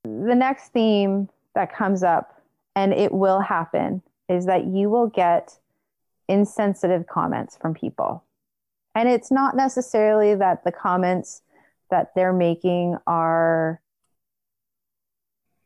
The 0.04 0.36
next 0.36 0.70
theme 0.70 1.30
that 1.54 1.74
comes 1.74 2.04
up 2.04 2.42
and 2.76 2.94
it 2.94 3.12
will 3.12 3.40
happen 3.40 4.02
is 4.28 4.46
that 4.48 4.66
you 4.66 4.90
will 4.90 5.08
get 5.08 5.58
insensitive 6.28 7.08
comments 7.08 7.58
from 7.58 7.74
people. 7.74 8.24
And 8.96 9.10
it's 9.10 9.30
not 9.30 9.56
necessarily 9.56 10.36
that 10.36 10.64
the 10.64 10.72
comments 10.72 11.42
that 11.92 12.12
they're 12.16 12.34
making 12.34 12.98
are 13.06 13.82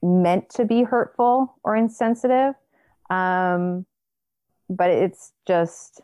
meant 0.02 0.50
to 0.50 0.66
be 0.66 0.84
hurtful 0.84 1.56
or 1.64 1.76
insensitive. 1.76 2.56
Um, 3.10 3.86
but 4.70 4.90
it's 4.90 5.32
just 5.48 6.02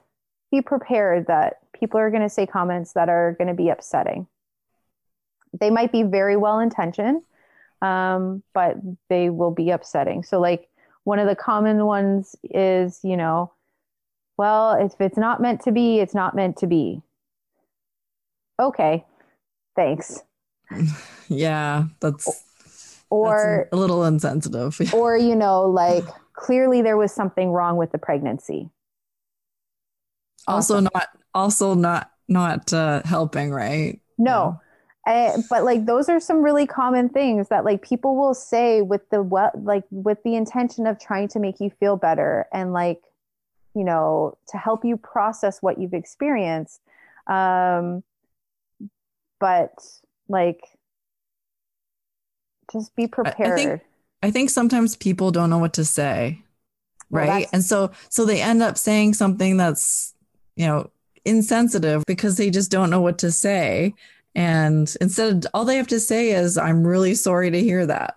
be 0.51 0.61
prepared 0.61 1.27
that 1.27 1.57
people 1.73 1.99
are 1.99 2.09
going 2.09 2.21
to 2.21 2.29
say 2.29 2.45
comments 2.45 2.93
that 2.93 3.09
are 3.09 3.35
going 3.37 3.47
to 3.47 3.53
be 3.53 3.69
upsetting. 3.69 4.27
They 5.59 5.69
might 5.69 5.91
be 5.91 6.03
very 6.03 6.35
well 6.35 6.59
intentioned, 6.59 7.21
um, 7.81 8.43
but 8.53 8.77
they 9.09 9.29
will 9.29 9.51
be 9.51 9.69
upsetting. 9.71 10.23
So, 10.23 10.39
like, 10.39 10.67
one 11.03 11.19
of 11.19 11.27
the 11.27 11.35
common 11.35 11.85
ones 11.85 12.35
is, 12.43 12.99
you 13.03 13.15
know, 13.15 13.53
well, 14.37 14.73
if 14.73 14.99
it's 14.99 15.17
not 15.17 15.41
meant 15.41 15.61
to 15.61 15.71
be, 15.71 15.99
it's 15.99 16.15
not 16.15 16.35
meant 16.35 16.57
to 16.57 16.67
be. 16.67 17.01
Okay. 18.59 19.05
Thanks. 19.75 20.23
Yeah, 21.27 21.85
that's 22.01 22.43
or 23.09 23.65
that's 23.71 23.73
a 23.73 23.75
little 23.75 24.03
insensitive. 24.05 24.79
or 24.93 25.17
you 25.17 25.35
know, 25.35 25.63
like 25.63 26.03
clearly 26.33 26.83
there 26.83 26.97
was 26.97 27.11
something 27.11 27.49
wrong 27.49 27.77
with 27.77 27.91
the 27.91 27.97
pregnancy. 27.97 28.69
Also 30.47 30.81
not 30.81 31.09
also 31.33 31.73
not 31.73 32.11
not 32.27 32.71
uh, 32.71 33.01
helping, 33.05 33.49
right? 33.49 33.99
No. 34.19 34.59
I, 35.07 35.35
but 35.49 35.63
like 35.63 35.87
those 35.87 36.09
are 36.09 36.19
some 36.19 36.43
really 36.43 36.67
common 36.67 37.09
things 37.09 37.49
that 37.49 37.65
like 37.65 37.81
people 37.81 38.15
will 38.15 38.35
say 38.35 38.83
with 38.83 39.09
the 39.09 39.23
what 39.23 39.63
like 39.63 39.85
with 39.89 40.21
the 40.23 40.35
intention 40.35 40.85
of 40.85 40.99
trying 40.99 41.27
to 41.29 41.39
make 41.39 41.59
you 41.59 41.71
feel 41.79 41.95
better 41.95 42.45
and 42.53 42.71
like 42.71 43.01
you 43.75 43.83
know, 43.83 44.37
to 44.47 44.57
help 44.57 44.85
you 44.85 44.95
process 44.97 45.61
what 45.61 45.79
you've 45.79 45.93
experienced. 45.93 46.81
Um, 47.27 48.03
but 49.39 49.71
like, 50.27 50.61
just 52.71 52.95
be 52.95 53.07
prepared. 53.07 53.53
I 53.53 53.55
think, 53.55 53.81
I 54.23 54.31
think 54.31 54.49
sometimes 54.49 54.95
people 54.95 55.31
don't 55.31 55.49
know 55.49 55.59
what 55.59 55.73
to 55.73 55.85
say, 55.85 56.41
right? 57.09 57.27
Well, 57.27 57.45
and 57.53 57.63
so, 57.63 57.91
so 58.09 58.25
they 58.25 58.41
end 58.41 58.63
up 58.63 58.77
saying 58.77 59.13
something 59.13 59.57
that's, 59.57 60.13
you 60.55 60.65
know, 60.65 60.89
insensitive 61.25 62.03
because 62.05 62.37
they 62.37 62.49
just 62.49 62.71
don't 62.71 62.89
know 62.89 63.01
what 63.01 63.19
to 63.19 63.31
say. 63.31 63.93
And 64.35 64.93
instead, 64.99 65.45
all 65.53 65.63
they 65.65 65.77
have 65.77 65.87
to 65.87 65.99
say 65.99 66.31
is, 66.31 66.57
I'm 66.57 66.85
really 66.85 67.15
sorry 67.15 67.51
to 67.51 67.59
hear 67.61 67.85
that. 67.85 68.15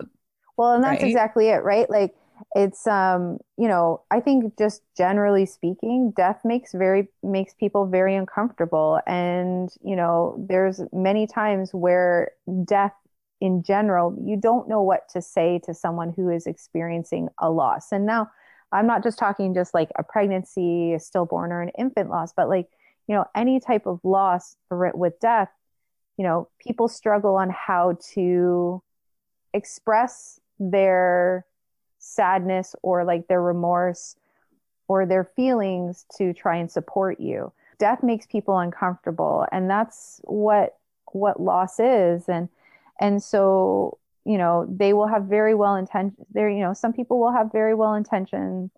Well, 0.57 0.73
and 0.73 0.83
that's 0.83 1.01
Right. 1.01 1.09
exactly 1.09 1.47
it, 1.47 1.63
right? 1.63 1.89
Like 1.89 2.13
it's 2.55 2.87
um, 2.87 3.37
you 3.57 3.67
know, 3.67 4.01
I 4.09 4.19
think 4.19 4.57
just 4.57 4.81
generally 4.97 5.45
speaking, 5.45 6.11
death 6.15 6.41
makes 6.43 6.73
very 6.73 7.07
makes 7.21 7.53
people 7.53 7.85
very 7.85 8.15
uncomfortable 8.15 8.99
and, 9.05 9.69
you 9.83 9.95
know, 9.95 10.35
there's 10.49 10.81
many 10.91 11.27
times 11.27 11.73
where 11.73 12.31
death 12.65 12.93
in 13.41 13.63
general, 13.63 14.17
you 14.25 14.35
don't 14.35 14.67
know 14.67 14.81
what 14.81 15.07
to 15.09 15.21
say 15.21 15.59
to 15.65 15.73
someone 15.73 16.11
who 16.15 16.29
is 16.29 16.45
experiencing 16.45 17.29
a 17.39 17.49
loss. 17.49 17.91
And 17.91 18.05
now 18.05 18.29
I'm 18.71 18.87
not 18.87 19.03
just 19.03 19.17
talking 19.17 19.53
just 19.53 19.73
like 19.73 19.89
a 19.97 20.03
pregnancy, 20.03 20.93
a 20.93 20.99
stillborn 20.99 21.51
or 21.51 21.61
an 21.61 21.69
infant 21.77 22.09
loss, 22.09 22.33
but 22.33 22.49
like, 22.49 22.67
you 23.07 23.15
know, 23.15 23.25
any 23.35 23.59
type 23.59 23.85
of 23.85 23.99
loss 24.03 24.55
with 24.69 25.19
death, 25.19 25.49
you 26.17 26.23
know, 26.23 26.49
people 26.59 26.87
struggle 26.87 27.35
on 27.35 27.49
how 27.49 27.97
to 28.13 28.83
express 29.53 30.39
their 30.59 31.45
sadness 32.09 32.75
or 32.81 33.03
like 33.03 33.27
their 33.27 33.41
remorse 33.41 34.15
or 34.87 35.05
their 35.05 35.23
feelings 35.23 36.05
to 36.17 36.33
try 36.33 36.57
and 36.57 36.71
support 36.71 37.19
you. 37.19 37.51
Death 37.77 38.03
makes 38.03 38.25
people 38.25 38.57
uncomfortable 38.57 39.45
and 39.51 39.69
that's 39.69 40.21
what 40.23 40.77
what 41.11 41.41
loss 41.41 41.79
is. 41.79 42.27
And 42.27 42.49
and 42.99 43.21
so 43.23 43.97
you 44.25 44.37
know 44.37 44.65
they 44.69 44.93
will 44.93 45.07
have 45.07 45.23
very 45.23 45.55
well 45.55 45.75
intentioned 45.75 46.25
there 46.31 46.49
you 46.49 46.59
know 46.59 46.73
some 46.73 46.91
people 46.91 47.19
will 47.19 47.31
have 47.31 47.51
very 47.53 47.73
well 47.73 47.93
intentioned 47.93 48.69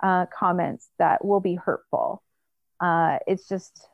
uh, 0.00 0.26
comments 0.26 0.90
that 0.98 1.24
will 1.24 1.40
be 1.40 1.54
hurtful. 1.54 2.22
Uh, 2.80 3.18
it's 3.26 3.48
just 3.48 3.88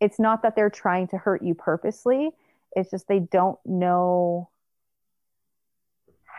it's 0.00 0.18
not 0.18 0.42
that 0.42 0.56
they're 0.56 0.70
trying 0.70 1.06
to 1.08 1.18
hurt 1.18 1.42
you 1.42 1.54
purposely. 1.54 2.30
It's 2.74 2.90
just 2.90 3.08
they 3.08 3.20
don't 3.20 3.58
know 3.64 4.50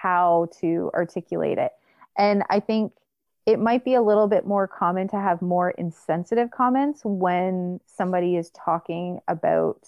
how 0.04 0.50
to 0.60 0.92
articulate 0.94 1.58
it. 1.58 1.72
And 2.18 2.44
i 2.50 2.60
think 2.60 2.94
it 3.46 3.60
might 3.60 3.84
be 3.84 3.96
a 3.96 4.02
little 4.02 4.28
bit 4.28 4.46
more 4.46 4.68
common 4.68 5.08
to 5.10 5.18
have 5.18 5.42
more 5.42 5.72
insensitive 5.72 6.52
comments 6.52 7.02
when 7.04 7.80
somebody 7.86 8.36
is 8.38 8.52
talking 8.52 9.20
about 9.28 9.88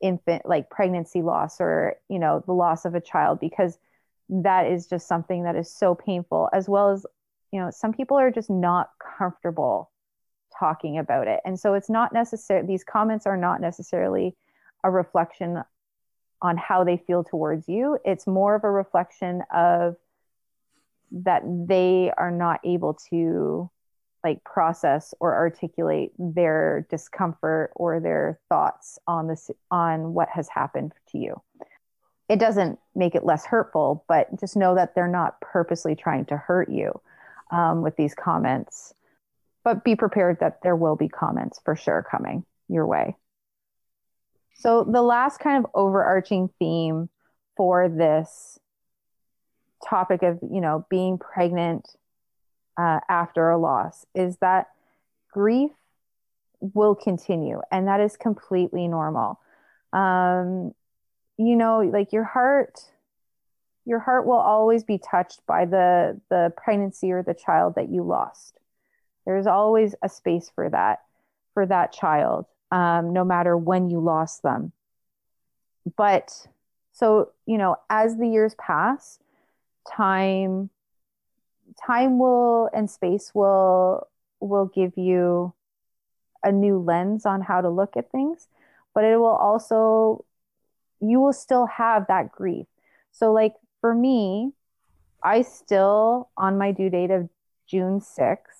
infant 0.00 0.42
like 0.44 0.68
pregnancy 0.68 1.22
loss 1.22 1.60
or 1.60 1.96
you 2.08 2.18
know 2.18 2.42
the 2.46 2.52
loss 2.52 2.84
of 2.84 2.94
a 2.94 3.00
child 3.00 3.40
because 3.40 3.78
that 4.28 4.66
is 4.66 4.86
just 4.86 5.08
something 5.08 5.44
that 5.44 5.56
is 5.56 5.70
so 5.70 5.94
painful 5.94 6.50
as 6.52 6.68
well 6.68 6.90
as 6.90 7.06
you 7.52 7.60
know 7.60 7.70
some 7.70 7.92
people 7.92 8.18
are 8.18 8.30
just 8.30 8.50
not 8.50 8.90
comfortable 9.18 9.90
talking 10.58 10.98
about 10.98 11.28
it. 11.28 11.40
And 11.44 11.58
so 11.58 11.74
it's 11.74 11.90
not 11.90 12.12
necessary 12.12 12.66
these 12.66 12.84
comments 12.84 13.26
are 13.26 13.36
not 13.36 13.60
necessarily 13.60 14.36
a 14.84 14.90
reflection 14.90 15.62
on 16.42 16.56
how 16.56 16.84
they 16.84 16.96
feel 16.96 17.24
towards 17.24 17.68
you. 17.68 17.98
It's 18.04 18.26
more 18.26 18.54
of 18.54 18.64
a 18.64 18.70
reflection 18.70 19.42
of 19.54 19.96
that 21.10 21.42
they 21.46 22.12
are 22.16 22.30
not 22.30 22.60
able 22.64 22.94
to 23.10 23.70
like 24.24 24.42
process 24.44 25.14
or 25.20 25.34
articulate 25.34 26.12
their 26.18 26.86
discomfort 26.90 27.70
or 27.76 28.00
their 28.00 28.40
thoughts 28.48 28.98
on 29.06 29.28
this 29.28 29.50
on 29.70 30.14
what 30.14 30.28
has 30.28 30.48
happened 30.48 30.92
to 31.10 31.18
you. 31.18 31.40
It 32.28 32.40
doesn't 32.40 32.80
make 32.96 33.14
it 33.14 33.24
less 33.24 33.46
hurtful 33.46 34.04
but 34.08 34.40
just 34.40 34.56
know 34.56 34.74
that 34.74 34.94
they're 34.94 35.06
not 35.06 35.40
purposely 35.40 35.94
trying 35.94 36.24
to 36.26 36.36
hurt 36.36 36.68
you 36.68 37.00
um, 37.52 37.82
with 37.82 37.96
these 37.96 38.14
comments. 38.14 38.92
But 39.62 39.84
be 39.84 39.94
prepared 39.94 40.40
that 40.40 40.62
there 40.62 40.76
will 40.76 40.96
be 40.96 41.08
comments 41.08 41.60
for 41.64 41.76
sure 41.76 42.04
coming 42.08 42.44
your 42.68 42.86
way 42.86 43.16
so 44.58 44.84
the 44.84 45.02
last 45.02 45.38
kind 45.38 45.62
of 45.62 45.70
overarching 45.74 46.50
theme 46.58 47.08
for 47.56 47.88
this 47.88 48.58
topic 49.84 50.22
of 50.22 50.38
you 50.50 50.60
know 50.60 50.86
being 50.88 51.18
pregnant 51.18 51.96
uh, 52.78 53.00
after 53.08 53.50
a 53.50 53.58
loss 53.58 54.06
is 54.14 54.36
that 54.38 54.68
grief 55.30 55.70
will 56.60 56.94
continue 56.94 57.60
and 57.70 57.86
that 57.86 58.00
is 58.00 58.16
completely 58.16 58.88
normal. 58.88 59.38
Um, 59.92 60.74
you 61.38 61.54
know 61.54 61.80
like 61.80 62.12
your 62.12 62.24
heart 62.24 62.80
your 63.84 63.98
heart 64.00 64.26
will 64.26 64.38
always 64.38 64.82
be 64.84 64.98
touched 64.98 65.40
by 65.46 65.64
the 65.66 66.20
the 66.30 66.52
pregnancy 66.56 67.12
or 67.12 67.22
the 67.22 67.34
child 67.34 67.74
that 67.76 67.90
you 67.90 68.02
lost. 68.02 68.58
There's 69.26 69.46
always 69.46 69.94
a 70.02 70.08
space 70.08 70.50
for 70.54 70.70
that 70.70 71.00
for 71.54 71.66
that 71.66 71.92
child 71.92 72.46
um, 72.70 73.12
no 73.12 73.24
matter 73.24 73.56
when 73.56 73.90
you 73.90 74.00
lost 74.00 74.42
them. 74.42 74.72
But 75.96 76.46
so 76.92 77.30
you 77.44 77.58
know 77.58 77.76
as 77.90 78.16
the 78.16 78.28
years 78.28 78.54
pass 78.54 79.18
time 79.88 80.70
time 81.86 82.18
will 82.18 82.70
and 82.72 82.90
space 82.90 83.32
will 83.34 84.08
will 84.40 84.66
give 84.66 84.96
you 84.96 85.52
a 86.42 86.50
new 86.50 86.78
lens 86.78 87.26
on 87.26 87.42
how 87.42 87.60
to 87.60 87.68
look 87.68 87.96
at 87.96 88.10
things 88.10 88.48
but 88.94 89.04
it 89.04 89.18
will 89.18 89.26
also 89.26 90.24
you 91.00 91.20
will 91.20 91.34
still 91.34 91.66
have 91.66 92.06
that 92.08 92.32
grief. 92.32 92.66
So 93.12 93.32
like 93.32 93.52
for 93.80 93.94
me 93.94 94.52
i 95.22 95.42
still 95.42 96.30
on 96.36 96.58
my 96.58 96.72
due 96.72 96.90
date 96.90 97.10
of 97.10 97.28
june 97.68 98.00
6th 98.00 98.55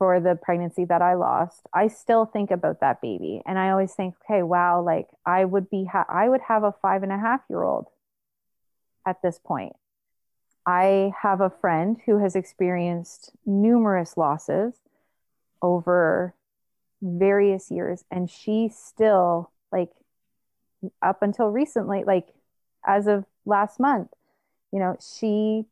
for 0.00 0.18
the 0.18 0.34
pregnancy 0.34 0.84
that 0.84 1.02
i 1.02 1.14
lost 1.14 1.60
i 1.72 1.86
still 1.86 2.24
think 2.24 2.50
about 2.50 2.80
that 2.80 3.00
baby. 3.00 3.40
And 3.46 3.58
i 3.58 3.70
always 3.70 3.92
think 3.92 4.16
okay 4.24 4.42
wow 4.42 4.82
like 4.82 5.06
i 5.24 5.44
would 5.44 5.70
be 5.70 5.84
ha- 5.84 6.06
i 6.08 6.28
would 6.28 6.40
have 6.48 6.64
a 6.64 6.74
five 6.82 7.04
and 7.04 7.12
a 7.12 7.18
half 7.18 7.42
year 7.48 7.62
old 7.62 7.86
at 9.06 9.22
this 9.22 9.38
point. 9.38 9.74
I 10.66 11.12
have 11.22 11.40
a 11.40 11.50
friend 11.50 11.96
who 12.06 12.18
has 12.18 12.36
experienced 12.36 13.32
numerous 13.46 14.16
losses 14.16 14.74
over 15.62 16.34
various 17.02 17.70
years, 17.70 18.04
and 18.10 18.30
she 18.30 18.68
still, 18.68 19.50
like, 19.72 19.90
up 21.02 21.22
until 21.22 21.48
recently, 21.48 22.04
like, 22.04 22.28
as 22.86 23.06
of 23.06 23.24
last 23.44 23.80
month, 23.80 24.08
you 24.72 24.78
know, 24.78 24.96
she, 25.00 25.64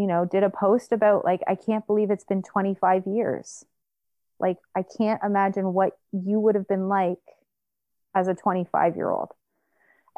you 0.00 0.06
know, 0.06 0.24
did 0.24 0.42
a 0.42 0.50
post 0.50 0.92
about, 0.92 1.24
like, 1.24 1.40
I 1.46 1.54
can't 1.54 1.86
believe 1.86 2.10
it's 2.10 2.24
been 2.24 2.42
25 2.42 3.06
years. 3.06 3.64
Like, 4.38 4.56
I 4.74 4.82
can't 4.82 5.20
imagine 5.22 5.74
what 5.74 5.98
you 6.12 6.40
would 6.40 6.54
have 6.54 6.68
been 6.68 6.88
like 6.88 7.18
as 8.14 8.26
a 8.28 8.34
25 8.34 8.96
year 8.96 9.10
old 9.10 9.30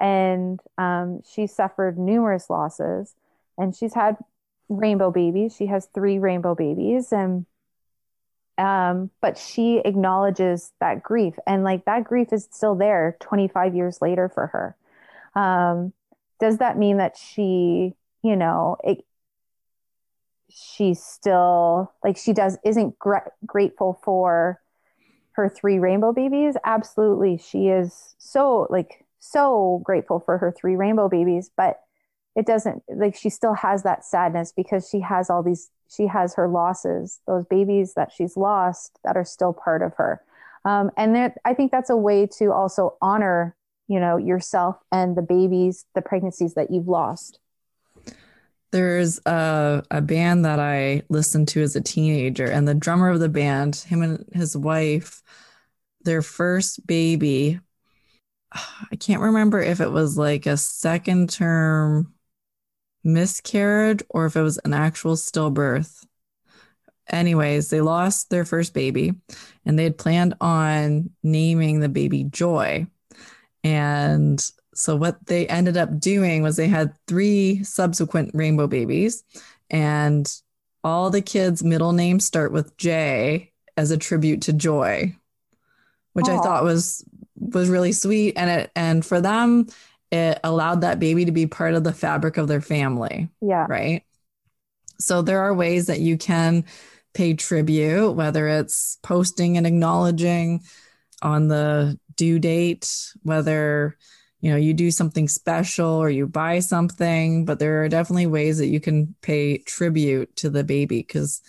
and 0.00 0.60
um, 0.78 1.20
she 1.24 1.46
suffered 1.46 1.98
numerous 1.98 2.50
losses 2.50 3.14
and 3.56 3.74
she's 3.74 3.94
had 3.94 4.16
rainbow 4.68 5.10
babies. 5.10 5.54
She 5.54 5.66
has 5.66 5.86
three 5.94 6.18
rainbow 6.18 6.54
babies 6.54 7.12
and 7.12 7.46
um, 8.58 9.10
but 9.20 9.38
she 9.38 9.78
acknowledges 9.78 10.72
that 10.80 11.02
grief 11.02 11.34
and 11.46 11.64
like 11.64 11.84
that 11.86 12.04
grief 12.04 12.32
is 12.32 12.48
still 12.50 12.74
there 12.74 13.16
25 13.20 13.74
years 13.74 14.02
later 14.02 14.28
for 14.28 14.48
her. 14.48 14.76
Um, 15.40 15.92
does 16.38 16.58
that 16.58 16.76
mean 16.76 16.98
that 16.98 17.16
she 17.16 17.94
you 18.22 18.36
know 18.36 18.76
it, 18.84 19.04
she's 20.54 21.02
still 21.02 21.92
like 22.04 22.16
she 22.16 22.32
does 22.32 22.58
isn't 22.64 22.98
gra- 22.98 23.30
grateful 23.46 24.00
for 24.04 24.60
her 25.32 25.48
three 25.48 25.78
rainbow 25.78 26.12
babies 26.12 26.56
absolutely 26.64 27.38
she 27.38 27.68
is 27.68 28.14
so 28.18 28.66
like 28.70 29.04
so 29.22 29.80
grateful 29.84 30.20
for 30.20 30.38
her 30.38 30.52
three 30.52 30.76
rainbow 30.76 31.08
babies, 31.08 31.50
but 31.56 31.80
it 32.34 32.46
doesn't 32.46 32.82
like 32.88 33.14
she 33.14 33.30
still 33.30 33.54
has 33.54 33.82
that 33.82 34.04
sadness 34.04 34.52
because 34.54 34.88
she 34.88 35.00
has 35.00 35.30
all 35.30 35.42
these 35.42 35.70
she 35.88 36.06
has 36.06 36.34
her 36.34 36.48
losses, 36.48 37.20
those 37.26 37.44
babies 37.46 37.94
that 37.94 38.10
she's 38.12 38.36
lost 38.36 38.98
that 39.04 39.16
are 39.16 39.24
still 39.24 39.52
part 39.52 39.82
of 39.82 39.94
her. 39.94 40.22
Um, 40.64 40.90
and 40.96 41.14
there, 41.14 41.34
I 41.44 41.54
think 41.54 41.70
that's 41.70 41.90
a 41.90 41.96
way 41.96 42.26
to 42.38 42.52
also 42.52 42.96
honor, 43.02 43.54
you 43.88 44.00
know, 44.00 44.16
yourself 44.16 44.76
and 44.90 45.16
the 45.16 45.22
babies, 45.22 45.84
the 45.94 46.00
pregnancies 46.00 46.54
that 46.54 46.70
you've 46.70 46.88
lost. 46.88 47.38
There's 48.72 49.20
a, 49.26 49.82
a 49.90 50.00
band 50.00 50.44
that 50.44 50.58
I 50.58 51.02
listened 51.08 51.48
to 51.48 51.62
as 51.62 51.76
a 51.76 51.80
teenager, 51.80 52.46
and 52.46 52.66
the 52.66 52.74
drummer 52.74 53.10
of 53.10 53.20
the 53.20 53.28
band, 53.28 53.76
him 53.76 54.02
and 54.02 54.24
his 54.32 54.56
wife, 54.56 55.22
their 56.04 56.22
first 56.22 56.86
baby, 56.86 57.60
I 58.90 58.96
can't 58.96 59.22
remember 59.22 59.60
if 59.60 59.80
it 59.80 59.90
was 59.90 60.16
like 60.18 60.46
a 60.46 60.56
second 60.56 61.30
term 61.30 62.14
miscarriage 63.04 64.02
or 64.08 64.26
if 64.26 64.36
it 64.36 64.42
was 64.42 64.58
an 64.64 64.74
actual 64.74 65.16
stillbirth. 65.16 66.04
Anyways, 67.08 67.68
they 67.68 67.80
lost 67.80 68.30
their 68.30 68.44
first 68.44 68.74
baby 68.74 69.12
and 69.64 69.78
they 69.78 69.84
had 69.84 69.98
planned 69.98 70.34
on 70.40 71.10
naming 71.22 71.80
the 71.80 71.88
baby 71.88 72.24
Joy. 72.24 72.86
And 73.64 74.44
so, 74.74 74.96
what 74.96 75.26
they 75.26 75.46
ended 75.46 75.76
up 75.76 75.98
doing 75.98 76.42
was 76.42 76.56
they 76.56 76.68
had 76.68 76.94
three 77.06 77.62
subsequent 77.64 78.30
rainbow 78.34 78.66
babies, 78.66 79.22
and 79.70 80.30
all 80.84 81.10
the 81.10 81.22
kids' 81.22 81.62
middle 81.62 81.92
names 81.92 82.24
start 82.24 82.52
with 82.52 82.76
J 82.76 83.52
as 83.76 83.90
a 83.90 83.96
tribute 83.96 84.42
to 84.42 84.52
Joy, 84.52 85.16
which 86.12 86.28
I 86.28 86.38
thought 86.38 86.64
was 86.64 87.04
was 87.36 87.68
really 87.68 87.92
sweet 87.92 88.34
and 88.36 88.48
it 88.48 88.70
and 88.76 89.04
for 89.04 89.20
them 89.20 89.66
it 90.12 90.38
allowed 90.44 90.82
that 90.82 91.00
baby 91.00 91.24
to 91.24 91.32
be 91.32 91.46
part 91.46 91.74
of 91.74 91.82
the 91.84 91.92
fabric 91.92 92.36
of 92.36 92.46
their 92.46 92.60
family. 92.60 93.28
Yeah. 93.40 93.66
Right. 93.68 94.04
So 95.00 95.22
there 95.22 95.40
are 95.40 95.54
ways 95.54 95.86
that 95.86 96.00
you 96.00 96.16
can 96.16 96.64
pay 97.14 97.34
tribute, 97.34 98.12
whether 98.12 98.46
it's 98.46 98.98
posting 99.02 99.56
and 99.56 99.66
acknowledging 99.66 100.62
on 101.22 101.48
the 101.48 101.98
due 102.14 102.38
date, 102.38 103.14
whether 103.22 103.96
you 104.42 104.50
know 104.50 104.56
you 104.56 104.74
do 104.74 104.90
something 104.90 105.28
special 105.28 105.88
or 105.88 106.10
you 106.10 106.26
buy 106.26 106.58
something, 106.60 107.46
but 107.46 107.58
there 107.58 107.82
are 107.84 107.88
definitely 107.88 108.26
ways 108.26 108.58
that 108.58 108.66
you 108.66 108.80
can 108.80 109.14
pay 109.22 109.58
tribute 109.58 110.36
to 110.36 110.50
the 110.50 110.64
baby 110.64 111.02
because 111.02 111.40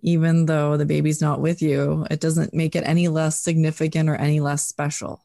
even 0.00 0.46
though 0.46 0.76
the 0.76 0.86
baby's 0.86 1.20
not 1.20 1.40
with 1.40 1.62
you, 1.62 2.06
it 2.10 2.20
doesn't 2.20 2.54
make 2.54 2.74
it 2.74 2.84
any 2.86 3.08
less 3.08 3.40
significant 3.40 4.08
or 4.08 4.16
any 4.16 4.40
less 4.40 4.66
special. 4.66 5.22